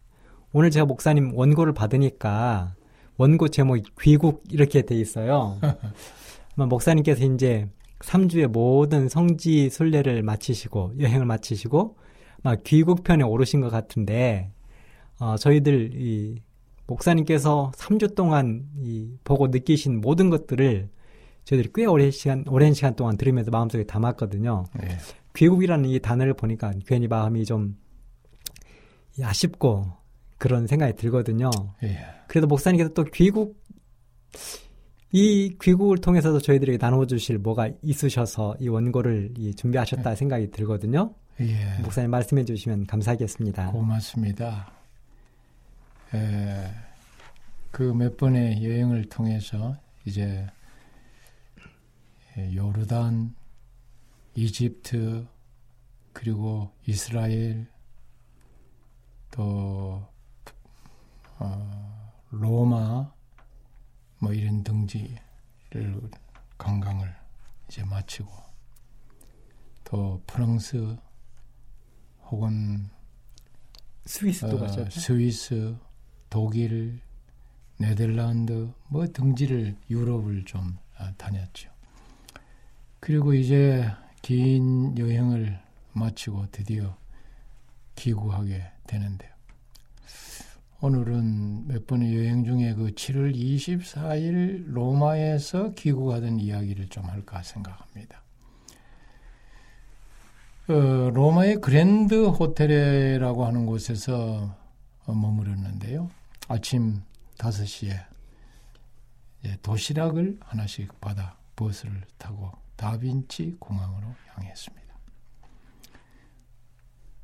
오늘 0.53 0.71
제가 0.71 0.85
목사님 0.85 1.33
원고를 1.35 1.73
받으니까 1.73 2.75
원고 3.17 3.49
제목이 3.49 3.85
귀국 4.03 4.45
이렇게 4.51 4.83
돼 4.83 4.95
있어요. 4.97 5.59
목사님께서 6.57 7.25
이제 7.25 7.69
3주의 8.01 8.47
모든 8.47 9.09
성지 9.09 9.71
순례를 9.71 10.23
마치시고 10.23 10.95
여행을 10.99 11.27
마치시고 11.27 11.97
막 12.43 12.63
귀국편에 12.65 13.25
오르신 13.25 13.61
것 13.61 13.71
같은데 13.71 14.53
어, 15.19 15.37
저희들 15.37 15.93
이 15.95 16.43
목사님께서 16.87 17.73
3주 17.75 18.15
동안 18.15 18.67
이 18.79 19.17
보고 19.25 19.49
느끼신 19.49 20.01
모든 20.01 20.31
것들을 20.31 20.89
저희들이 21.45 21.71
꽤 21.75 21.87
오랜 21.87 22.11
시간 22.11 22.45
오랜 22.49 22.75
시간 22.75 22.95
동안 22.95 23.17
들으면서 23.17 23.51
마음속에 23.51 23.85
담았거든요. 23.85 24.65
네. 24.81 24.99
귀국이라는 25.35 25.89
이 25.89 26.01
단어를 26.01 26.35
보니까 26.35 26.73
괜히 26.87 27.07
마음이 27.09 27.45
좀 27.45 27.77
아쉽고 29.23 29.93
그런 30.39 30.67
생각이 30.67 30.95
들거든요. 30.95 31.51
예. 31.83 31.99
그래도 32.29 32.47
목사님께서 32.47 32.91
또 32.95 33.05
귀국 33.05 33.63
이 35.19 35.57
귀국을 35.63 35.97
통해서도 35.97 36.41
저희들에게 36.41 36.77
나눠주실 36.77 37.39
뭐가 37.39 37.71
있으셔서 37.81 38.55
이 38.61 38.69
원고를 38.69 39.33
이 39.39 39.55
준비하셨다 39.55 40.11
예. 40.11 40.15
생각이 40.15 40.51
들거든요. 40.51 41.15
예. 41.41 41.79
목사님 41.81 42.11
말씀해 42.11 42.45
주시면 42.45 42.85
감사하겠습니다. 42.87 43.71
고맙습니다. 43.71 44.71
그 47.71 47.95
몇 47.95 48.19
번의 48.19 48.63
여행을 48.63 49.07
통해서 49.09 49.75
이제 50.05 50.47
요르단, 52.37 53.35
이집트, 54.35 55.27
그리고 56.13 56.71
이스라엘, 56.87 57.67
또 59.31 60.07
어, 61.39 62.13
로마 62.31 62.79
뭐 62.89 62.96
등지를 64.97 66.11
관광을 66.59 67.15
이제 67.69 67.85
마치고 67.85 68.31
또 69.85 70.23
프랑스 70.27 70.97
혹은 72.25 72.89
스위스도 74.05 74.57
어, 74.57 74.61
가셨죠? 74.61 75.01
스위스, 75.01 75.77
독일, 76.31 77.01
네덜란드 77.79 78.73
뭐 78.89 79.07
등지를 79.07 79.77
유럽을 79.91 80.45
좀 80.45 80.79
아, 80.97 81.13
다녔죠. 81.17 81.71
그리고 83.01 83.35
이제 83.35 83.91
긴 84.23 84.97
여행을 84.97 85.61
마치고 85.93 86.51
드디어 86.51 86.97
귀국하게 87.97 88.73
되는데요. 88.87 89.36
오늘은 90.81 91.69
몇 91.69 91.87
번의 91.87 92.15
여행 92.15 92.45
중에 92.45 92.75
그 92.75 92.89
7월 92.89 93.35
24일 93.35 94.67
로마에서 94.67 95.73
귀국하던 95.73 96.39
이야기를 96.39 96.89
좀 96.89 97.05
할까 97.05 97.43
생각합니다. 97.43 98.23
어, 100.69 100.73
로마의 101.15 101.63
그랜드 101.63 102.27
호텔이라고 102.27 103.47
하는 103.47 103.65
곳에서 103.65 104.55
어, 105.07 105.15
머무렀는데요. 105.15 106.11
아침 106.49 107.01
5시에 107.39 108.05
도시락을 109.63 110.39
하나씩 110.41 111.01
받아 111.01 111.37
버스를 111.55 112.03
타고 112.19 112.53
다빈치 112.77 113.57
공항으로 113.59 114.09
향했습니다. 114.35 114.95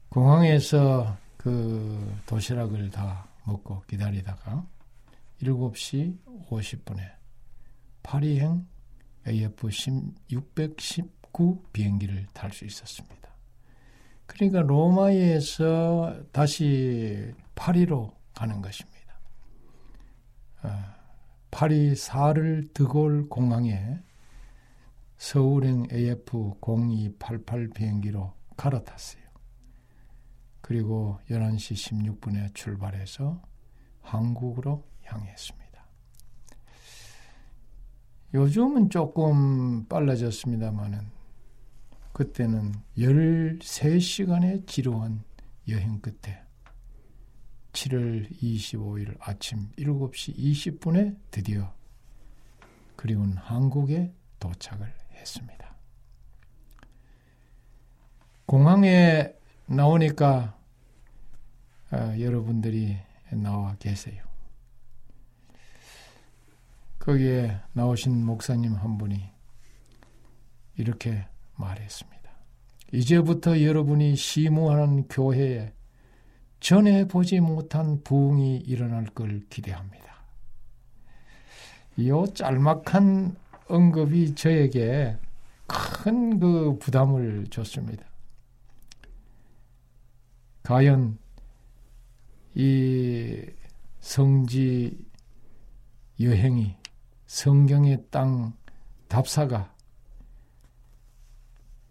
공항에서 0.08 1.18
그 1.36 2.16
도시락을 2.26 2.90
다 2.90 3.26
먹고 3.44 3.82
기다리다가 3.82 4.66
7시 5.40 6.18
50분에 6.48 7.16
파리행 8.02 8.66
AF 9.26 9.68
619 10.28 11.62
비행기를 11.72 12.26
탈 12.32 12.52
수 12.52 12.64
있었습니다. 12.64 13.22
그러니까 14.26 14.62
로마에서 14.62 16.24
다시 16.32 17.32
파리로 17.54 18.16
가는 18.34 18.60
것입니다. 18.62 19.20
어, 20.62 20.68
파리 21.50 21.94
사를 21.94 22.68
드골 22.72 23.28
공항에 23.28 24.00
서울행 25.18 25.86
AF 25.92 26.54
0288 26.60 27.68
비행기로 27.68 28.32
갈아탔어요. 28.56 29.21
그리고 30.62 31.18
11시 31.28 32.18
16분에 32.20 32.54
출발해서 32.54 33.42
한국으로 34.00 34.88
향했습니다. 35.02 35.62
요즘은 38.32 38.88
조금 38.88 39.86
빨라졌습니다만은 39.88 41.10
그때는 42.14 42.72
13시간의 42.96 44.66
지루한 44.66 45.22
여행 45.68 46.00
끝에 46.00 46.42
7월 47.72 48.30
25일 48.30 49.16
아침 49.20 49.70
7시 49.72 50.36
20분에 50.36 51.16
드디어 51.30 51.74
그리운 52.96 53.36
한국에 53.36 54.14
도착을 54.38 54.92
했습니다. 55.12 55.76
공항에 58.46 59.34
나오니까 59.74 60.56
어, 61.92 62.14
여러분들이 62.18 62.96
나와 63.30 63.74
계세요. 63.78 64.22
거기에 66.98 67.58
나오신 67.72 68.24
목사님 68.24 68.74
한 68.74 68.98
분이 68.98 69.20
이렇게 70.76 71.26
말했습니다. 71.56 72.30
이제부터 72.92 73.62
여러분이 73.62 74.16
시무하는 74.16 75.08
교회에 75.08 75.72
전에 76.60 77.06
보지 77.08 77.40
못한 77.40 78.02
부흥이 78.04 78.58
일어날 78.58 79.06
걸 79.06 79.40
기대합니다. 79.48 80.02
이 81.96 82.10
짤막한 82.34 83.36
언급이 83.68 84.34
저에게 84.34 85.16
큰 85.66 86.38
그 86.38 86.76
부담을 86.78 87.46
줬습니다. 87.50 88.04
과연 90.62 91.18
이 92.54 93.44
성지 94.00 95.06
여행이 96.20 96.76
성경의 97.26 98.04
땅 98.10 98.52
답사가 99.08 99.74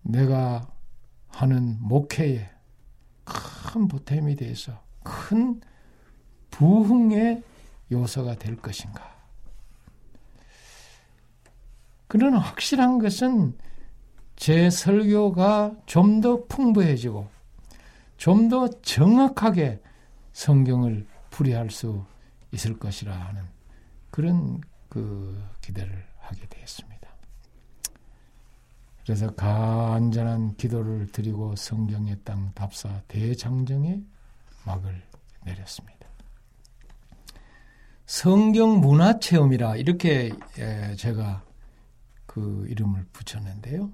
내가 0.04 0.72
하는 1.30 1.78
목회에 1.80 2.50
큰 3.24 3.88
보탬이 3.88 4.36
돼서 4.36 4.82
큰 5.04 5.62
부흥의 6.50 7.44
요소가 7.92 8.36
될 8.36 8.56
것인가. 8.58 9.10
그러나 12.08 12.40
확실한 12.40 13.00
것은 13.00 13.58
제 14.36 14.70
설교가 14.70 15.76
좀 15.86 16.22
더 16.22 16.46
풍부해지고 16.46 17.41
좀 18.22 18.50
더 18.50 18.68
정확하게 18.68 19.82
성경을 20.34 21.08
풀이할 21.32 21.72
수 21.72 22.06
있을 22.52 22.78
것이라 22.78 23.12
하는 23.12 23.42
그런 24.12 24.62
그 24.90 25.44
기대를 25.62 26.06
하게 26.20 26.46
되었습니다. 26.48 27.10
그래서 29.04 29.34
간절한 29.34 30.58
기도를 30.58 31.08
드리고 31.12 31.56
성경의 31.56 32.20
땅 32.24 32.52
답사 32.54 33.02
대장정에 33.08 34.04
막을 34.68 35.02
내렸습니다. 35.44 36.08
성경 38.06 38.82
문화 38.82 39.18
체험이라 39.18 39.78
이렇게 39.78 40.32
제가 40.96 41.44
그 42.28 42.68
이름을 42.70 43.08
붙였는데요. 43.14 43.92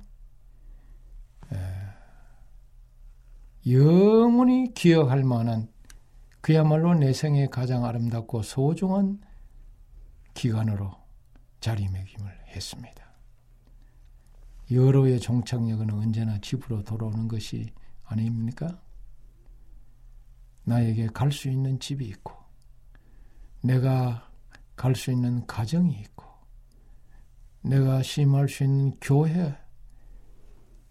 영원히 3.70 4.74
기억할 4.74 5.24
만한 5.24 5.68
그야말로 6.42 6.94
내 6.94 7.12
생에 7.12 7.48
가장 7.48 7.84
아름답고 7.86 8.44
소중한 8.44 9.20
기간으로 10.34 10.96
자리매김을 11.60 12.32
했습니다. 12.48 13.06
여로의 14.72 15.20
종착역은 15.20 15.92
언제나 15.92 16.40
집으로 16.40 16.84
돌아오는 16.84 17.28
것이 17.28 17.72
아닙니까? 18.06 18.80
나에게 20.64 21.08
갈 21.08 21.32
수 21.32 21.50
있는 21.50 21.80
집이 21.80 22.06
있고, 22.06 22.34
내가 23.62 24.30
갈 24.76 24.96
수 24.96 25.12
있는 25.12 25.46
가정이 25.48 25.94
있고, 26.02 26.26
내가 27.62 28.04
심할 28.04 28.48
수 28.48 28.64
있는 28.64 28.98
교회, 29.00 29.58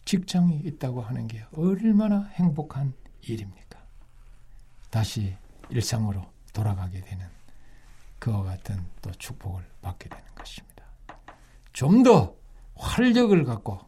직장이 0.06 0.56
있다고 0.60 1.02
하는 1.02 1.26
게 1.26 1.44
얼마나 1.52 2.22
행복한 2.34 2.94
일입니까? 3.20 3.78
다시 4.88 5.36
일상으로 5.68 6.24
돌아가게 6.54 7.00
되는 7.00 7.26
그와 8.18 8.44
같은 8.44 8.82
또 9.02 9.10
축복을 9.12 9.62
받게 9.82 10.08
되는 10.08 10.24
것입니다. 10.34 10.84
좀 11.72 12.02
더 12.02 12.34
활력을 12.76 13.44
갖고 13.44 13.80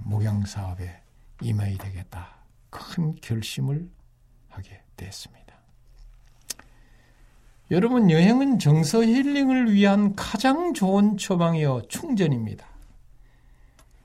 목양 0.00 0.44
사업에 0.46 1.02
임해야 1.42 1.76
되겠다. 1.78 2.36
큰 2.70 3.14
결심을 3.16 3.90
하게 4.48 4.82
됐습니다. 4.96 5.54
여러분 7.70 8.10
여행은 8.10 8.58
정서 8.58 9.02
힐링을 9.02 9.72
위한 9.72 10.14
가장 10.14 10.74
좋은 10.74 11.16
처방이요 11.16 11.88
충전입니다. 11.88 12.73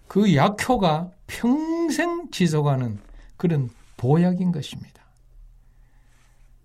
그 0.10 0.36
약효가 0.36 1.12
평생 1.28 2.32
지속하는 2.32 3.00
그런 3.38 3.70
보약인 3.96 4.52
것입니다. 4.52 5.04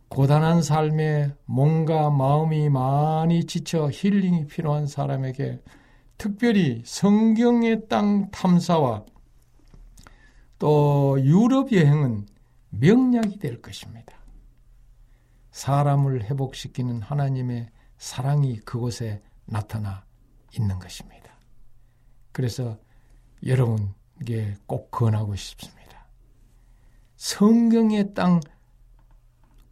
고단한 0.08 0.62
삶에 0.62 1.34
몸과 1.44 2.08
마음이 2.08 2.70
많이 2.70 3.44
지쳐 3.44 3.90
힐링이 3.92 4.46
필요한 4.46 4.86
사람에게 4.86 5.60
특별히 6.16 6.82
성경의 6.86 7.86
땅 7.88 8.30
탐사와 8.30 9.04
또 10.58 11.18
유럽 11.20 11.70
여행은 11.70 12.26
명약이 12.70 13.40
될 13.40 13.60
것입니다. 13.60 14.16
사람을 15.50 16.24
회복시키는 16.24 17.02
하나님의 17.02 17.68
사랑이 17.98 18.56
그곳에 18.60 19.20
나타나 19.44 20.06
있는 20.56 20.78
것입니다. 20.78 21.36
그래서 22.32 22.78
여러분께 23.44 24.56
꼭 24.66 24.90
권하고 24.90 25.34
싶습니다. 25.36 26.06
성경의 27.16 28.14
땅 28.14 28.40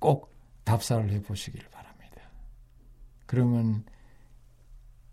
꼭 0.03 0.35
답사를 0.65 1.09
해 1.11 1.23
보시길 1.23 1.63
바랍니다. 1.71 2.23
그러면 3.27 3.85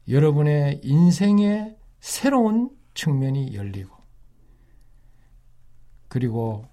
여러분의 0.08 0.82
인생의 0.84 1.78
새로운 2.00 2.76
측면이 2.96 3.54
열리고 3.54 3.96
그리고 6.08 6.66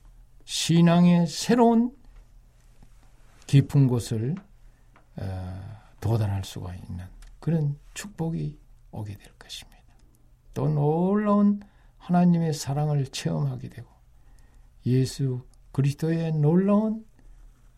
신앙의 0.47 1.27
새로운 1.27 1.95
깊은 3.47 3.87
곳을 3.87 4.35
어, 5.17 5.83
도달할 6.01 6.43
수가 6.43 6.75
있는 6.75 7.05
그런 7.39 7.79
축복이 7.93 8.59
오게 8.93 9.15
될 9.19 9.33
것입니다. 9.39 9.83
또 10.55 10.69
놀라운 10.69 11.61
하나님의 12.07 12.53
사랑을 12.53 13.05
체험하게 13.07 13.69
되고 13.69 13.89
예수 14.87 15.43
그리스도의 15.73 16.33
놀라운 16.33 17.05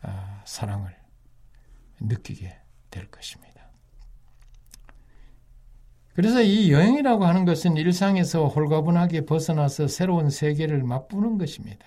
아, 0.01 0.43
사랑을 0.45 0.95
느끼게 1.99 2.55
될 2.91 3.09
것입니다. 3.09 3.49
그래서 6.13 6.41
이 6.41 6.71
여행이라고 6.71 7.25
하는 7.25 7.45
것은 7.45 7.77
일상에서 7.77 8.47
홀가분하게 8.47 9.25
벗어나서 9.25 9.87
새로운 9.87 10.29
세계를 10.29 10.83
맛보는 10.83 11.37
것입니다. 11.37 11.85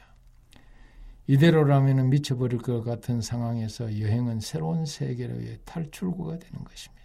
이대로라면 1.28 2.10
미쳐버릴 2.10 2.58
것 2.58 2.82
같은 2.82 3.20
상황에서 3.20 4.00
여행은 4.00 4.40
새로운 4.40 4.84
세계로의 4.84 5.60
탈출구가 5.64 6.38
되는 6.38 6.64
것입니다. 6.64 7.02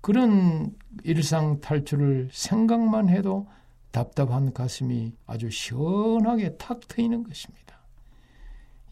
그런 0.00 0.74
일상 1.02 1.60
탈출을 1.60 2.30
생각만 2.32 3.08
해도 3.08 3.46
답답한 3.94 4.52
가슴이 4.52 5.14
아주 5.24 5.50
시원하게 5.50 6.56
탁 6.56 6.80
트이는 6.88 7.22
것입니다. 7.22 7.78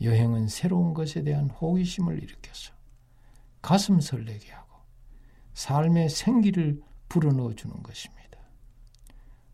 여행은 0.01 0.47
새로운 0.47 0.95
것에 0.95 1.25
대한 1.25 1.51
호기심을 1.51 2.23
일으켜서 2.23 2.73
가슴 3.61 3.99
설레게 3.99 4.53
하고 4.53 4.79
삶의 5.55 6.09
생기를 6.09 6.81
불어넣어 7.09 7.55
주는 7.55 7.83
것입니다. 7.83 8.23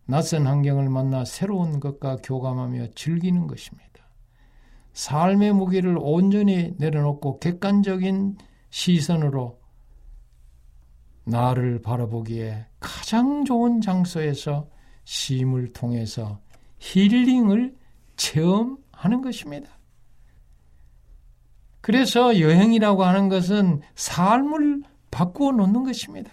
낯선 0.05 0.47
환경을 0.47 0.91
만나 0.91 1.25
새로운 1.25 1.81
것과 1.81 2.19
교감하며 2.23 2.89
즐기는 2.95 3.47
것입니다. 3.47 3.89
삶의 4.93 5.55
무게를 5.55 5.97
온전히 5.99 6.75
내려놓고 6.77 7.39
객관적인 7.39 8.37
시선으로 8.69 9.59
나를 11.25 11.81
바라보기에 11.81 12.67
가장 12.81 13.47
좋은 13.47 13.81
장소에서 13.81 14.69
심을 15.09 15.73
통해서 15.73 16.39
힐링을 16.81 17.75
체험하는 18.17 19.23
것입니다. 19.23 19.71
그래서 21.81 22.39
여행이라고 22.39 23.05
하는 23.05 23.31
것은 23.31 23.81
삶을 23.95 24.83
바꾸어 25.11 25.53
놓는 25.53 25.85
것입니다. 25.85 26.31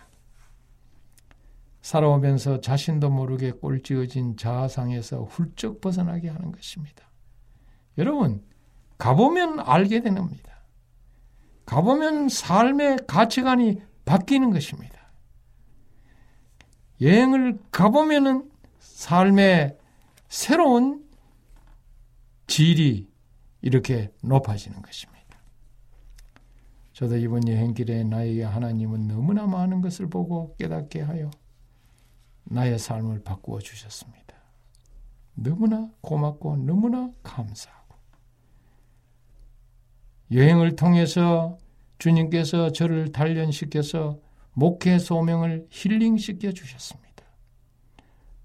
살아오면서 1.83 2.59
자신도 2.59 3.11
모르게 3.11 3.51
꼴찌어진 3.51 4.35
자아상에서 4.35 5.23
훌쩍 5.23 5.79
벗어나게 5.79 6.27
하는 6.27 6.51
것입니다. 6.51 7.09
여러분, 7.97 8.43
가보면 8.97 9.61
알게 9.61 10.01
겁니다. 10.01 10.65
가보면 11.65 12.27
삶의 12.27 12.97
가치관이 13.07 13.81
바뀌는 14.03 14.51
것입니다. 14.51 14.99
여행을 16.99 17.57
가보면은 17.71 18.54
삶의 18.95 19.77
새로운 20.29 21.05
질이 22.47 23.11
이렇게 23.61 24.09
높아지는 24.23 24.81
것입니다. 24.81 25.15
저도 26.93 27.17
이번 27.17 27.45
여행길에 27.45 28.05
나에게 28.05 28.43
하나님은 28.43 29.09
너무나 29.09 29.47
많은 29.47 29.81
것을 29.81 30.07
보고 30.07 30.55
깨닫게 30.55 31.01
하여 31.01 31.29
나의 32.45 32.79
삶을 32.79 33.23
바꾸어 33.23 33.59
주셨습니다. 33.59 34.33
너무나 35.33 35.91
고맙고 35.99 36.55
너무나 36.55 37.11
감사하고 37.21 37.95
여행을 40.31 40.77
통해서 40.77 41.57
주님께서 41.97 42.71
저를 42.71 43.11
단련시켜서 43.11 44.19
목회 44.53 44.97
소명을 44.99 45.67
힐링시켜 45.69 46.53
주셨습니다. 46.53 47.04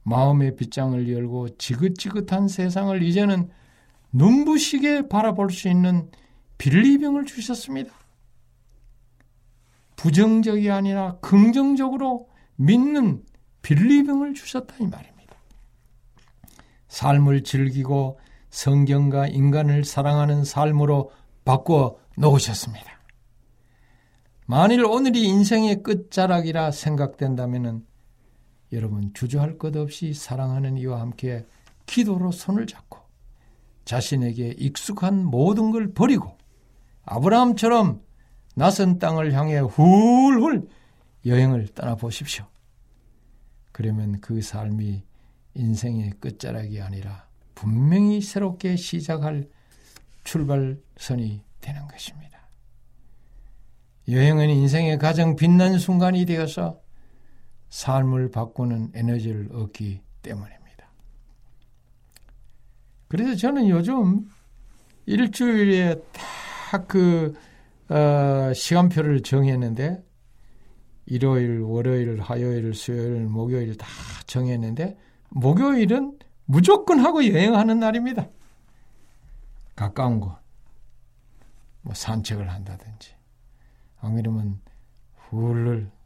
마음의 0.02 0.56
빗장을 0.56 1.12
열고 1.12 1.56
지긋지긋한 1.56 2.48
세상을 2.48 3.02
이제는 3.02 3.50
눈부시게 4.12 5.08
바라볼 5.08 5.50
수 5.50 5.68
있는 5.68 6.10
빌리병을 6.58 7.26
주셨습니다. 7.26 7.92
부정적이 9.96 10.70
아니라 10.70 11.18
긍정적으로 11.20 12.28
믿는 12.56 13.22
빌리병을 13.62 14.34
주셨다 14.34 14.76
이 14.80 14.86
말입니다. 14.86 15.36
삶을 16.88 17.44
즐기고 17.44 18.18
성경과 18.50 19.28
인간을 19.28 19.84
사랑하는 19.84 20.44
삶으로 20.44 21.12
바꿔 21.44 21.98
놓으셨습니다. 22.16 23.00
만일 24.46 24.84
오늘이 24.84 25.22
인생의 25.24 25.82
끝자락이라 25.82 26.72
생각된다면 26.72 27.86
여러분 28.72 29.12
주저할 29.14 29.58
것 29.58 29.76
없이 29.76 30.14
사랑하는 30.14 30.76
이와 30.76 31.00
함께 31.00 31.46
기도로 31.86 32.30
손을 32.30 32.66
잡고 32.66 32.98
자신에게 33.84 34.54
익숙한 34.58 35.24
모든 35.24 35.70
걸 35.70 35.92
버리고 35.92 36.36
아브라함처럼 37.04 38.02
낯선 38.54 38.98
땅을 38.98 39.32
향해 39.32 39.58
훌훌 39.58 40.68
여행을 41.26 41.68
떠나 41.74 41.96
보십시오. 41.96 42.46
그러면 43.72 44.20
그 44.20 44.40
삶이 44.40 45.02
인생의 45.54 46.10
끝자락이 46.20 46.80
아니라 46.80 47.28
분명히 47.54 48.20
새롭게 48.20 48.76
시작할 48.76 49.48
출발선이 50.24 51.42
되는 51.60 51.86
것입니다. 51.88 52.48
여행은 54.08 54.50
인생의 54.50 54.98
가장 54.98 55.36
빛난 55.36 55.78
순간이 55.78 56.24
되어서 56.26 56.80
삶을 57.70 58.30
바꾸는 58.30 58.90
에너지를 58.94 59.50
얻기 59.52 60.02
때문입니다. 60.22 60.90
그래서 63.08 63.34
저는 63.34 63.68
요즘 63.68 64.28
일주일에 65.06 65.96
딱그 66.70 67.34
어, 67.88 68.52
시간표를 68.54 69.22
정했는데 69.22 70.04
일요일, 71.06 71.60
월요일, 71.60 72.20
화요일, 72.20 72.72
수요일, 72.74 73.24
목요일 73.24 73.76
다 73.76 73.86
정했는데 74.26 74.96
목요일은 75.30 76.18
무조건 76.44 77.00
하고 77.00 77.26
여행하는 77.26 77.80
날입니다. 77.80 78.28
가까운 79.74 80.20
곳, 80.20 80.36
뭐 81.82 81.94
산책을 81.94 82.50
한다든지, 82.50 83.14
안 84.00 84.14
그러면 84.14 84.60
훌을 85.16 85.90
아, 85.90 85.99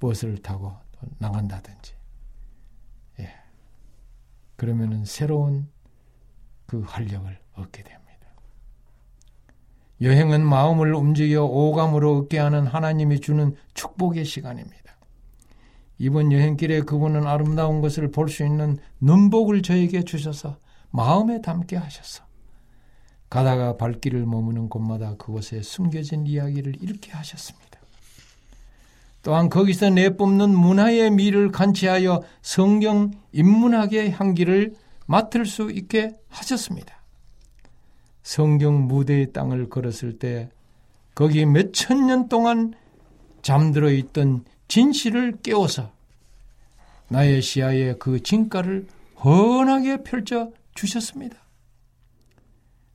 버스를 0.00 0.38
타고 0.38 0.72
나간다든지, 1.18 1.94
예. 3.20 3.34
그러면은 4.56 5.04
새로운 5.04 5.68
그 6.66 6.80
활력을 6.80 7.38
얻게 7.54 7.82
됩니다. 7.82 8.04
여행은 10.00 10.44
마음을 10.44 10.94
움직여 10.94 11.44
오감으로 11.44 12.18
얻게 12.18 12.38
하는 12.38 12.66
하나님이 12.66 13.20
주는 13.20 13.54
축복의 13.74 14.24
시간입니다. 14.24 14.96
이번 15.98 16.32
여행길에 16.32 16.80
그분은 16.82 17.26
아름다운 17.26 17.80
것을 17.80 18.10
볼 18.10 18.28
수 18.28 18.44
있는 18.44 18.78
눈복을 19.00 19.62
저에게 19.62 20.02
주셔서 20.02 20.58
마음에 20.90 21.40
담게 21.40 21.76
하셔서 21.76 22.24
가다가 23.30 23.76
발길을 23.76 24.26
머무는 24.26 24.68
곳마다 24.68 25.16
그곳에 25.16 25.62
숨겨진 25.62 26.26
이야기를 26.26 26.82
읽게 26.82 27.12
하셨습니다. 27.12 27.63
또한 29.24 29.48
거기서 29.48 29.88
내뿜는 29.90 30.50
문화의 30.50 31.10
미를 31.10 31.50
간치하여 31.50 32.22
성경 32.42 33.10
인문학의 33.32 34.12
향기를 34.12 34.74
맡을 35.06 35.46
수 35.46 35.70
있게 35.70 36.12
하셨습니다. 36.28 37.02
성경 38.22 38.86
무대의 38.86 39.32
땅을 39.32 39.70
걸었을 39.70 40.18
때 40.18 40.50
거기 41.14 41.46
몇 41.46 41.72
천 41.72 42.06
년 42.06 42.28
동안 42.28 42.74
잠들어 43.40 43.90
있던 43.90 44.44
진실을 44.68 45.38
깨워서 45.42 45.90
나의 47.08 47.40
시야에 47.40 47.94
그 47.94 48.22
진가를 48.22 48.86
훤하게 49.22 50.02
펼쳐 50.02 50.50
주셨습니다. 50.74 51.36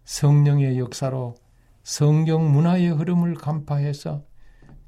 성령의 0.03 0.77
역사로 0.77 1.35
성경 1.83 2.51
문화의 2.51 2.89
흐름을 2.89 3.33
간파해서 3.35 4.28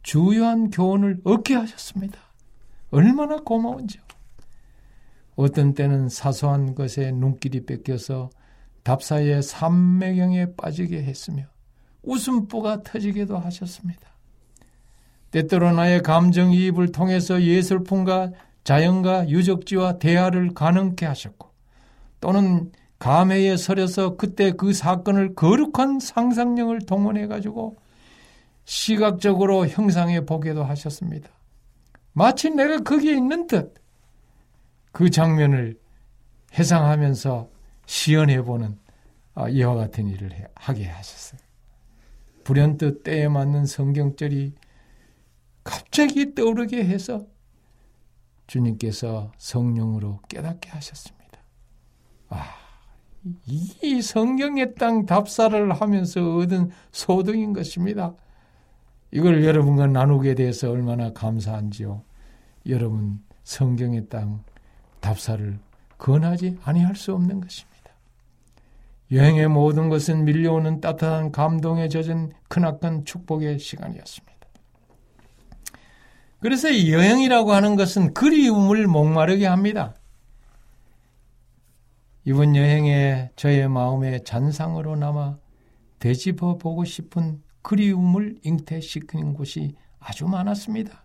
주요한 0.03 0.69
교훈을 0.69 1.21
얻게 1.23 1.55
하셨습니다. 1.55 2.19
얼마나 2.91 3.37
고마운지요. 3.37 4.01
어떤 5.35 5.73
때는 5.73 6.09
사소한 6.09 6.75
것에 6.75 7.11
눈길이 7.11 7.65
뺏겨서 7.65 8.29
답사의 8.83 9.41
삼매경에 9.41 10.55
빠지게 10.55 11.03
했으며 11.03 11.45
웃음보가 12.03 12.83
터지게도 12.83 13.37
하셨습니다. 13.37 14.09
때때로 15.31 15.71
나의 15.71 16.01
감정이입을 16.01 16.91
통해서 16.91 17.41
예술품과 17.41 18.31
자연과 18.63 19.29
유적지와 19.29 19.97
대화를 19.97 20.53
가능케 20.53 21.05
하셨고 21.05 21.49
또는 22.19 22.71
감회에 22.99 23.57
서려서 23.57 24.15
그때 24.17 24.51
그 24.51 24.73
사건을 24.73 25.33
거룩한 25.33 25.99
상상력을 25.99 26.77
동원해 26.81 27.27
가지고 27.27 27.77
시각적으로 28.65 29.67
형상해 29.67 30.25
보게도 30.25 30.63
하셨습니다. 30.63 31.29
마치 32.13 32.49
내가 32.49 32.79
거기에 32.79 33.13
있는 33.15 33.47
듯 33.47 33.81
그 34.91 35.09
장면을 35.09 35.79
해상하면서 36.53 37.49
시연해 37.85 38.43
보는 38.43 38.77
아, 39.33 39.47
이와 39.47 39.75
같은 39.75 40.07
일을 40.09 40.31
하게 40.55 40.85
하셨어요. 40.85 41.39
불현듯 42.43 43.03
때에 43.03 43.27
맞는 43.27 43.65
성경절이 43.65 44.53
갑자기 45.63 46.35
떠오르게 46.35 46.83
해서 46.83 47.25
주님께서 48.47 49.31
성령으로 49.37 50.19
깨닫게 50.27 50.69
하셨습니다. 50.71 51.39
아, 52.29 52.43
이 53.45 54.01
성경의 54.01 54.75
땅 54.75 55.05
답사를 55.05 55.71
하면서 55.71 56.35
얻은 56.37 56.71
소득인 56.91 57.53
것입니다. 57.53 58.15
이걸 59.11 59.43
여러분과 59.43 59.87
나누게 59.87 60.35
돼서 60.35 60.71
얼마나 60.71 61.11
감사한지요. 61.11 62.03
여러분 62.67 63.21
성경의 63.43 64.07
땅 64.09 64.43
답사를 64.99 65.59
권하지 65.97 66.59
아니할 66.63 66.95
수 66.95 67.13
없는 67.13 67.41
것입니다. 67.41 67.71
여행의 69.11 69.49
모든 69.49 69.89
것은 69.89 70.23
밀려오는 70.23 70.79
따뜻한 70.79 71.31
감동에 71.31 71.89
젖은 71.89 72.31
크나큰 72.47 73.03
축복의 73.03 73.59
시간이었습니다. 73.59 74.31
그래서 76.39 76.69
여행이라고 76.87 77.51
하는 77.51 77.75
것은 77.75 78.13
그리움을 78.13 78.87
목마르게 78.87 79.45
합니다. 79.45 79.93
이번 82.23 82.55
여행에 82.55 83.31
저의 83.35 83.67
마음의 83.67 84.23
잔상으로 84.23 84.95
남아 84.95 85.37
되짚어 85.99 86.57
보고 86.57 86.85
싶은 86.85 87.43
그리움을 87.61 88.39
잉태시키는 88.43 89.33
곳이 89.33 89.75
아주 89.99 90.27
많았습니다. 90.27 91.03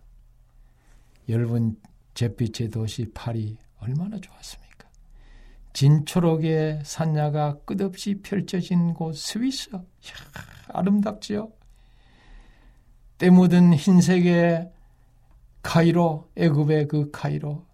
여러분, 1.29 1.79
잿빛의 2.13 2.69
도시 2.69 3.11
파리 3.13 3.57
얼마나 3.79 4.17
좋았습니까? 4.19 4.89
진초록의 5.73 6.81
산야가 6.83 7.59
끝없이 7.65 8.21
펼쳐진 8.21 8.93
곳 8.93 9.15
스위스. 9.15 9.69
이야, 9.69 9.83
아름답지요? 10.69 11.51
때 13.17 13.29
묻은 13.29 13.73
흰색의 13.73 14.71
카이로, 15.61 16.31
애굽의 16.35 16.87
그 16.87 17.11
카이로, 17.11 17.65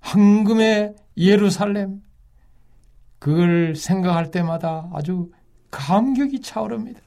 황금의 0.00 0.96
예루살렘, 1.16 2.02
그걸 3.18 3.76
생각할 3.76 4.30
때마다 4.30 4.88
아주 4.94 5.30
감격이 5.70 6.40
차오릅니다. 6.40 7.00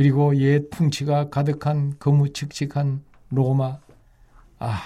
그리고 0.00 0.34
옛 0.36 0.70
풍치가 0.70 1.28
가득한 1.28 1.98
거무칙칙한 1.98 3.04
로마, 3.28 3.80
아, 4.58 4.80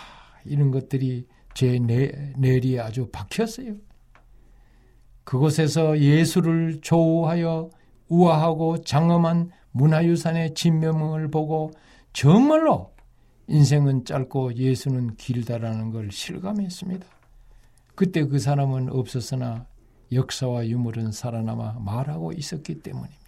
이런 0.44 0.72
것들이 0.72 1.28
제 1.54 1.78
뇌, 1.78 2.32
뇌리에 2.36 2.80
아주 2.80 3.08
박혔어요. 3.12 3.76
그곳에서 5.22 6.00
예수를 6.00 6.80
조우하여 6.80 7.70
우아하고 8.08 8.78
장엄한 8.78 9.52
문화유산의 9.70 10.54
진면을 10.54 11.30
보고 11.30 11.70
정말로 12.12 12.92
인생은 13.46 14.06
짧고 14.06 14.56
예수는 14.56 15.14
길다라는 15.14 15.92
걸 15.92 16.10
실감했습니다. 16.10 17.06
그때 17.94 18.24
그 18.24 18.40
사람은 18.40 18.90
없었으나 18.90 19.64
역사와 20.10 20.66
유물은 20.66 21.12
살아남아 21.12 21.78
말하고 21.78 22.32
있었기 22.32 22.82
때문입니다. 22.82 23.23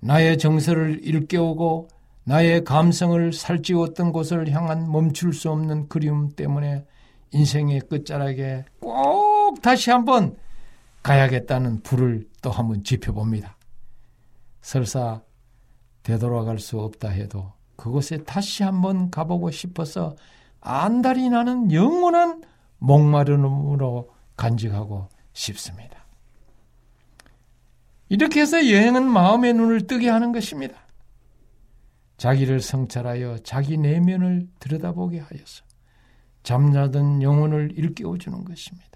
나의 0.00 0.38
정서를 0.38 1.00
일깨우고 1.02 1.88
나의 2.24 2.64
감성을 2.64 3.32
살찌웠던 3.32 4.12
곳을 4.12 4.50
향한 4.52 4.90
멈출 4.90 5.32
수 5.32 5.50
없는 5.50 5.88
그리움 5.88 6.30
때문에 6.30 6.84
인생의 7.32 7.80
끝자락에 7.88 8.64
꼭 8.80 9.60
다시 9.62 9.90
한번 9.90 10.36
가야겠다는 11.02 11.82
불을 11.82 12.28
또 12.42 12.50
한번 12.50 12.84
지펴봅니다. 12.84 13.56
설사 14.60 15.22
되돌아갈 16.02 16.58
수 16.58 16.80
없다 16.80 17.08
해도 17.08 17.52
그곳에 17.76 18.18
다시 18.24 18.62
한번 18.62 19.10
가보고 19.10 19.50
싶어서 19.50 20.16
안달이 20.60 21.30
나는 21.30 21.72
영원한 21.72 22.42
목마름으로 22.78 24.10
간직하고 24.36 25.08
싶습니다. 25.32 25.97
이렇게 28.08 28.40
해서 28.40 28.68
여행은 28.68 29.10
마음의 29.10 29.54
눈을 29.54 29.86
뜨게 29.86 30.08
하는 30.08 30.32
것입니다. 30.32 30.78
자기를 32.16 32.60
성찰하여 32.60 33.38
자기 33.44 33.76
내면을 33.76 34.48
들여다보게 34.58 35.18
하여서 35.18 35.64
잠자던 36.42 37.22
영혼을 37.22 37.70
일깨워주는 37.76 38.44
것입니다. 38.44 38.88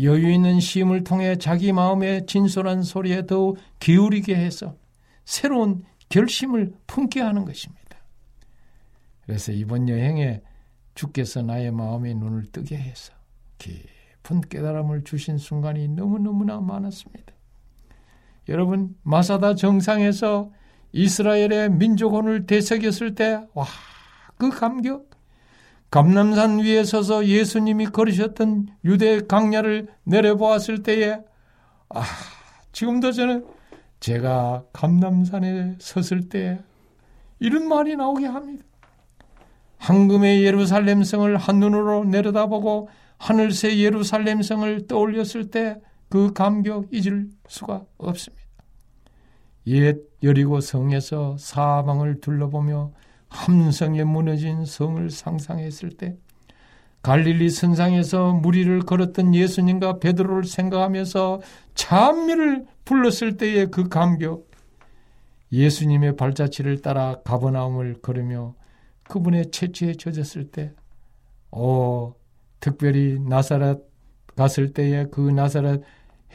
여유 0.00 0.30
있는 0.30 0.60
시임을 0.60 1.04
통해 1.04 1.36
자기 1.36 1.72
마음의 1.72 2.26
진솔한 2.26 2.82
소리에 2.82 3.26
더욱 3.26 3.58
기울이게 3.80 4.34
해서 4.34 4.76
새로운 5.24 5.84
결심을 6.08 6.74
품게 6.86 7.20
하는 7.20 7.44
것입니다. 7.44 7.82
그래서 9.24 9.52
이번 9.52 9.88
여행에 9.88 10.42
주께서 10.94 11.42
나의 11.42 11.72
마음의 11.72 12.14
눈을 12.14 12.46
뜨게 12.52 12.76
해서 12.76 13.12
깊은 13.58 14.42
깨달음을 14.48 15.04
주신 15.04 15.38
순간이 15.38 15.88
너무너무나 15.88 16.60
많았습니다. 16.60 17.35
여러분, 18.48 18.94
마사다 19.02 19.54
정상에서 19.54 20.50
이스라엘의 20.92 21.70
민족혼을 21.70 22.46
되새겼을 22.46 23.14
때, 23.14 23.40
와, 23.54 23.66
그 24.38 24.50
감격! 24.50 25.10
감남산 25.90 26.58
위에 26.58 26.84
서서 26.84 27.26
예수님이 27.26 27.86
걸으셨던 27.86 28.68
유대 28.84 29.20
강야를 29.20 29.88
내려보았을 30.04 30.82
때에, 30.82 31.18
아, 31.88 32.02
지금도 32.72 33.12
저는 33.12 33.46
제가 34.00 34.64
감남산에 34.72 35.76
섰을 35.78 36.28
때 36.28 36.60
이런 37.38 37.68
말이 37.68 37.96
나오게 37.96 38.26
합니다. 38.26 38.64
황금의 39.78 40.44
예루살렘 40.44 41.02
성을 41.02 41.36
한눈으로 41.36 42.04
내려다보고 42.04 42.88
하늘새 43.18 43.78
예루살렘 43.78 44.42
성을 44.42 44.86
떠올렸을 44.86 45.50
때 45.50 45.80
그 46.08 46.32
감격 46.32 46.86
잊을 46.92 47.28
수가 47.48 47.84
없습니다. 47.98 48.44
옛 49.66 49.98
여리고 50.22 50.60
성에서 50.60 51.36
사방을 51.38 52.20
둘러보며 52.20 52.92
함성에 53.28 54.04
무너진 54.04 54.64
성을 54.64 55.10
상상했을 55.10 55.90
때 55.90 56.16
갈릴리 57.02 57.50
선상에서 57.50 58.32
무리를 58.32 58.80
걸었던 58.80 59.34
예수님과 59.34 59.98
베드로를 59.98 60.44
생각하면서 60.44 61.40
찬미를 61.74 62.66
불렀을 62.84 63.36
때의 63.36 63.70
그 63.70 63.88
감격 63.88 64.50
예수님의 65.52 66.16
발자취를 66.16 66.82
따라 66.82 67.20
가버나움을 67.24 68.00
걸으며 68.02 68.54
그분의 69.04 69.50
채취에 69.50 69.94
젖었을 69.94 70.50
때, 70.50 70.72
오, 71.52 72.14
특별히 72.58 73.18
나사렛 73.20 73.78
갔을 74.36 74.72
때에 74.72 75.06
그 75.10 75.20
나사렛 75.20 75.82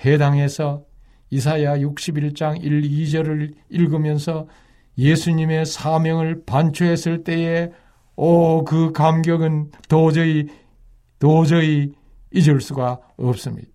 해당에서 0.03 0.83
이사야 1.29 1.77
61장 1.77 2.61
1, 2.61 2.81
2절을 2.81 3.53
읽으면서 3.69 4.47
예수님의 4.97 5.65
사명을 5.65 6.43
반추했을 6.45 7.23
때에 7.23 7.71
오, 8.17 8.65
그 8.65 8.91
감격은 8.91 9.71
도저히, 9.87 10.47
도저히 11.19 11.93
잊을 12.33 12.59
수가 12.59 12.99
없습니다. 13.17 13.69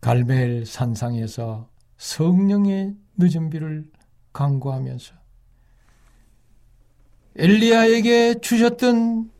갈멜 0.00 0.64
산상에서 0.64 1.68
성령의 1.98 2.94
늦은 3.18 3.50
비를 3.50 3.84
강구하면서 4.32 5.14
엘리야에게 7.36 8.40
주셨던 8.40 9.30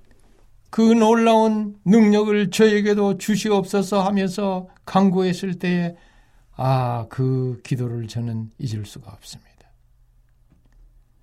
그 0.76 0.82
놀라운 0.82 1.74
능력을 1.86 2.50
저에게도 2.50 3.16
주시옵소서 3.16 4.02
하면서 4.02 4.68
강구했을 4.84 5.54
때에 5.54 5.96
아, 6.54 7.06
그 7.08 7.58
기도를 7.64 8.08
저는 8.08 8.50
잊을 8.58 8.84
수가 8.84 9.10
없습니다. 9.10 9.70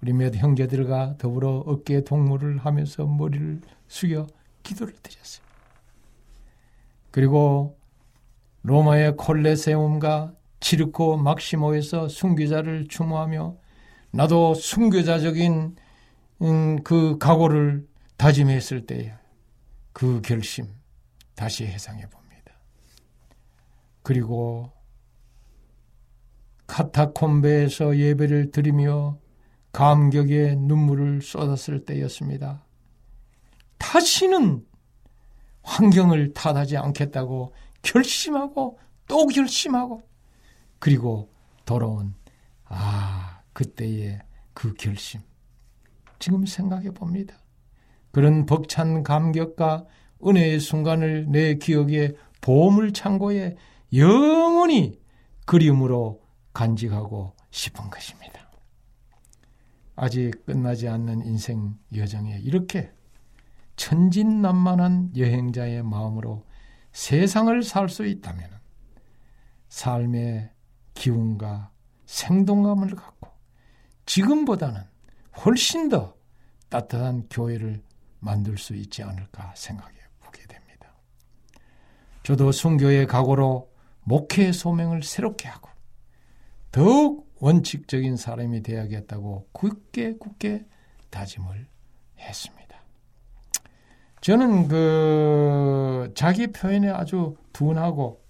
우리 0.02 0.12
몇 0.12 0.34
형제들과 0.36 1.18
더불어 1.20 1.58
어깨에 1.68 2.02
동무를 2.02 2.58
하면서 2.58 3.06
머리를 3.06 3.62
숙여 3.88 4.26
기도를 4.64 4.96
드렸어요. 5.04 5.46
그리고 7.12 7.78
로마의 8.64 9.18
콜레세움과 9.18 10.34
치르코 10.62 11.18
막시모에서 11.18 12.08
순교자를 12.08 12.88
추모하며 12.88 13.56
나도 14.10 14.56
순교자적인 14.56 15.76
음, 16.42 16.84
그 16.84 17.20
각오를 17.20 17.86
다짐했을 18.18 18.88
때에 18.88 19.14
그 19.94 20.22
결심 20.22 20.68
다시 21.36 21.66
해상해 21.66 22.08
봅니다. 22.10 22.54
그리고 24.02 24.72
카타콤베에서 26.68 27.98
예배를 27.98 28.52
드리며 28.52 29.20
감격의 29.72 30.58
눈물을 30.58 31.22
쏟았을 31.22 31.86
때였습니다. 31.86 32.66
다시는 33.78 34.66
환경을 35.64 36.34
탓하지 36.34 36.78
않겠다고 36.78 37.54
결심하고 37.82 38.80
또 39.08 39.28
결심하고 39.28 40.04
그리고 40.80 41.30
돌아온 41.66 42.16
아 42.66 43.42
그때의 43.54 44.22
그 44.54 44.74
결심 44.74 45.22
지금 46.20 46.46
생각해 46.46 46.92
봅니다. 46.92 47.43
그런 48.14 48.46
벅찬 48.46 49.04
감격과 49.04 49.86
은혜의 50.26 50.60
순간을 50.60 51.26
내 51.30 51.56
기억의 51.56 52.16
보물 52.42 52.94
창고에 52.94 53.56
영원히 53.94 55.00
그림으로 55.46 56.22
간직하고 56.54 57.36
싶은 57.50 57.90
것입니다. 57.90 58.50
아직 59.96 60.46
끝나지 60.46 60.88
않는 60.88 61.26
인생 61.26 61.76
여정에 61.96 62.40
이렇게 62.44 62.92
천진난만한 63.76 65.14
여행자의 65.18 65.82
마음으로 65.84 66.46
세상을 66.92 67.64
살 67.64 67.90
수 67.90 68.06
있다면 68.06 68.48
삶의 69.70 70.52
기운과 70.94 71.72
생동감을 72.06 72.96
갖고 72.96 73.32
지금보다는 74.06 74.82
훨씬 75.44 75.90
더 75.90 76.16
따뜻한 76.70 77.28
교회를 77.32 77.82
만들 78.24 78.58
수 78.58 78.76
있지 78.76 79.04
않을까 79.04 79.54
생각해 79.56 79.94
보게 80.22 80.44
됩니다. 80.48 80.94
저도 82.24 82.52
순교의 82.52 83.08
각오로 83.08 83.72
목회의 84.04 84.54
소명을 84.54 85.04
새롭게 85.04 85.48
하고 85.48 85.70
더욱 86.72 87.32
원칙적인 87.40 88.18
사람이 88.18 88.64
되어야겠다고 88.64 89.50
굳게 89.52 90.18
굳게 90.18 90.66
다짐을 91.10 91.68
했습니다. 92.20 92.64
저는 94.22 94.70
그 94.70 96.12
자기 96.16 96.48
표현에 96.48 96.90
아주 96.90 97.36
둔하고 97.52 98.24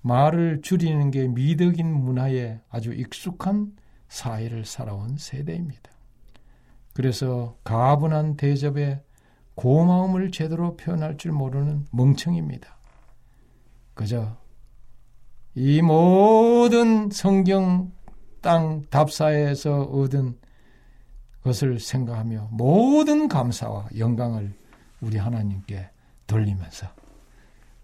말을 0.00 0.62
줄이는 0.62 1.10
게 1.10 1.28
미덕인 1.28 1.86
문화에 1.92 2.60
아주 2.70 2.94
익숙한 2.94 3.76
사회를 4.08 4.64
살아온 4.64 5.18
세대입니다. 5.18 5.90
그래서 6.94 7.58
가분한 7.64 8.36
대접에 8.36 9.02
고마움을 9.56 10.30
제대로 10.30 10.76
표현할 10.76 11.16
줄 11.16 11.32
모르는 11.32 11.86
멍청입니다. 11.90 12.76
그저 13.94 14.36
이 15.54 15.82
모든 15.82 17.10
성경 17.10 17.90
땅 18.42 18.84
답사에서 18.90 19.82
얻은 19.82 20.38
것을 21.42 21.80
생각하며 21.80 22.50
모든 22.52 23.28
감사와 23.28 23.88
영광을 23.98 24.52
우리 25.00 25.16
하나님께 25.16 25.88
돌리면서 26.26 26.88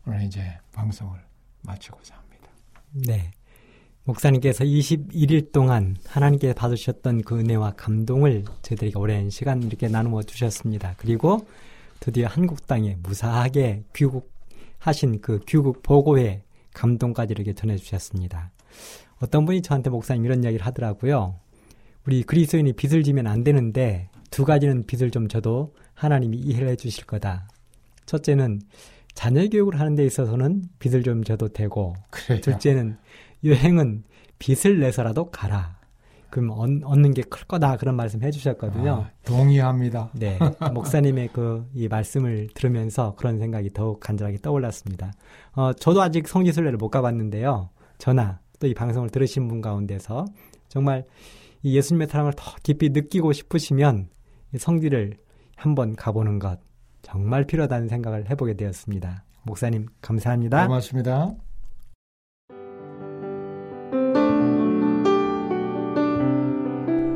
오늘 0.07 0.23
이제 0.23 0.59
방송을 0.73 1.19
마치고자 1.63 2.15
합니다. 2.15 2.49
네. 2.93 3.31
목사님께서 4.05 4.65
21일 4.65 5.53
동안 5.53 5.97
하나님께 6.07 6.55
받으셨던 6.55 7.23
그 7.23 7.39
은혜와 7.39 7.75
감동을 7.77 8.45
저희들에게 8.63 8.99
오랜 8.99 9.31
시간 9.31 9.63
이렇게 9.63 9.87
나누어 9.89 10.23
주셨습니다. 10.23 10.95
그리고 10.97 11.47
드디어 12.01 12.27
한국 12.27 12.67
땅에 12.67 12.97
무사하게 13.01 13.85
귀국하신 13.95 15.21
그 15.21 15.39
귀국 15.47 15.83
보고회 15.85 16.43
감동까지 16.75 17.33
이렇게 17.33 17.53
전해주셨습니다. 17.53 18.51
어떤 19.21 19.45
분이 19.45 19.63
저한테 19.63 19.91
목사님 19.91 20.25
이런 20.25 20.43
이야기를 20.43 20.67
하더라고요. 20.67 21.37
우리 22.05 22.25
그리스도인이 22.25 22.73
빚을 22.73 23.05
지면 23.05 23.29
안 23.29 23.45
되는데 23.45 24.09
두 24.31 24.45
가지는 24.45 24.85
빚을 24.85 25.13
좀 25.13 25.29
져도 25.29 25.75
하나님이 25.95 26.39
이해를 26.39 26.71
해 26.71 26.77
주실 26.77 27.07
거다. 27.07 27.49
첫째는 28.07 28.63
자녀 29.15 29.47
교육을 29.47 29.79
하는 29.79 29.95
데 29.95 30.05
있어서는 30.05 30.65
빚을 30.81 31.05
좀 31.05 31.23
져도 31.23 31.49
되고 31.49 31.95
그래요. 32.11 32.41
둘째는 32.41 32.97
여행은 33.45 34.05
빚을 34.39 34.81
내서라도 34.81 35.31
가라. 35.31 35.81
그럼 36.31 36.51
얻, 36.51 36.99
는 36.99 37.13
게 37.13 37.23
클 37.23 37.47
거다 37.47 37.77
그런 37.77 37.95
말씀 37.95 38.23
해주셨거든요. 38.23 38.91
아, 39.07 39.11
동의합니다. 39.25 40.11
네, 40.15 40.39
목사님의 40.73 41.29
그 41.29 41.67
이 41.75 41.89
말씀을 41.89 42.49
들으면서 42.55 43.15
그런 43.17 43.39
생각이 43.39 43.71
더욱 43.75 44.01
간절하게 44.01 44.39
떠올랐습니다. 44.39 45.13
어, 45.53 45.73
저도 45.75 46.01
아직 46.01 46.27
성지순례를 46.29 46.79
못 46.79 46.89
가봤는데요. 46.89 47.69
저나 47.99 48.41
또 48.61 48.67
이 48.67 48.75
방송을 48.75 49.11
들으신 49.11 49.47
분 49.49 49.61
가운데서 49.61 50.25
정말 50.69 51.05
이 51.63 51.77
예수님의 51.77 52.07
사랑을 52.09 52.33
더 52.35 52.53
깊이 52.63 52.89
느끼고 52.91 53.33
싶으시면 53.33 54.09
성지를 54.57 55.19
한번 55.57 55.95
가보는 55.97 56.39
것 56.39 56.59
정말 57.03 57.45
필요하다는 57.45 57.89
생각을 57.89 58.31
해보게 58.31 58.55
되었습니다. 58.55 59.25
목사님 59.43 59.87
감사합니다. 60.01 60.67
고맙습니다. 60.67 61.35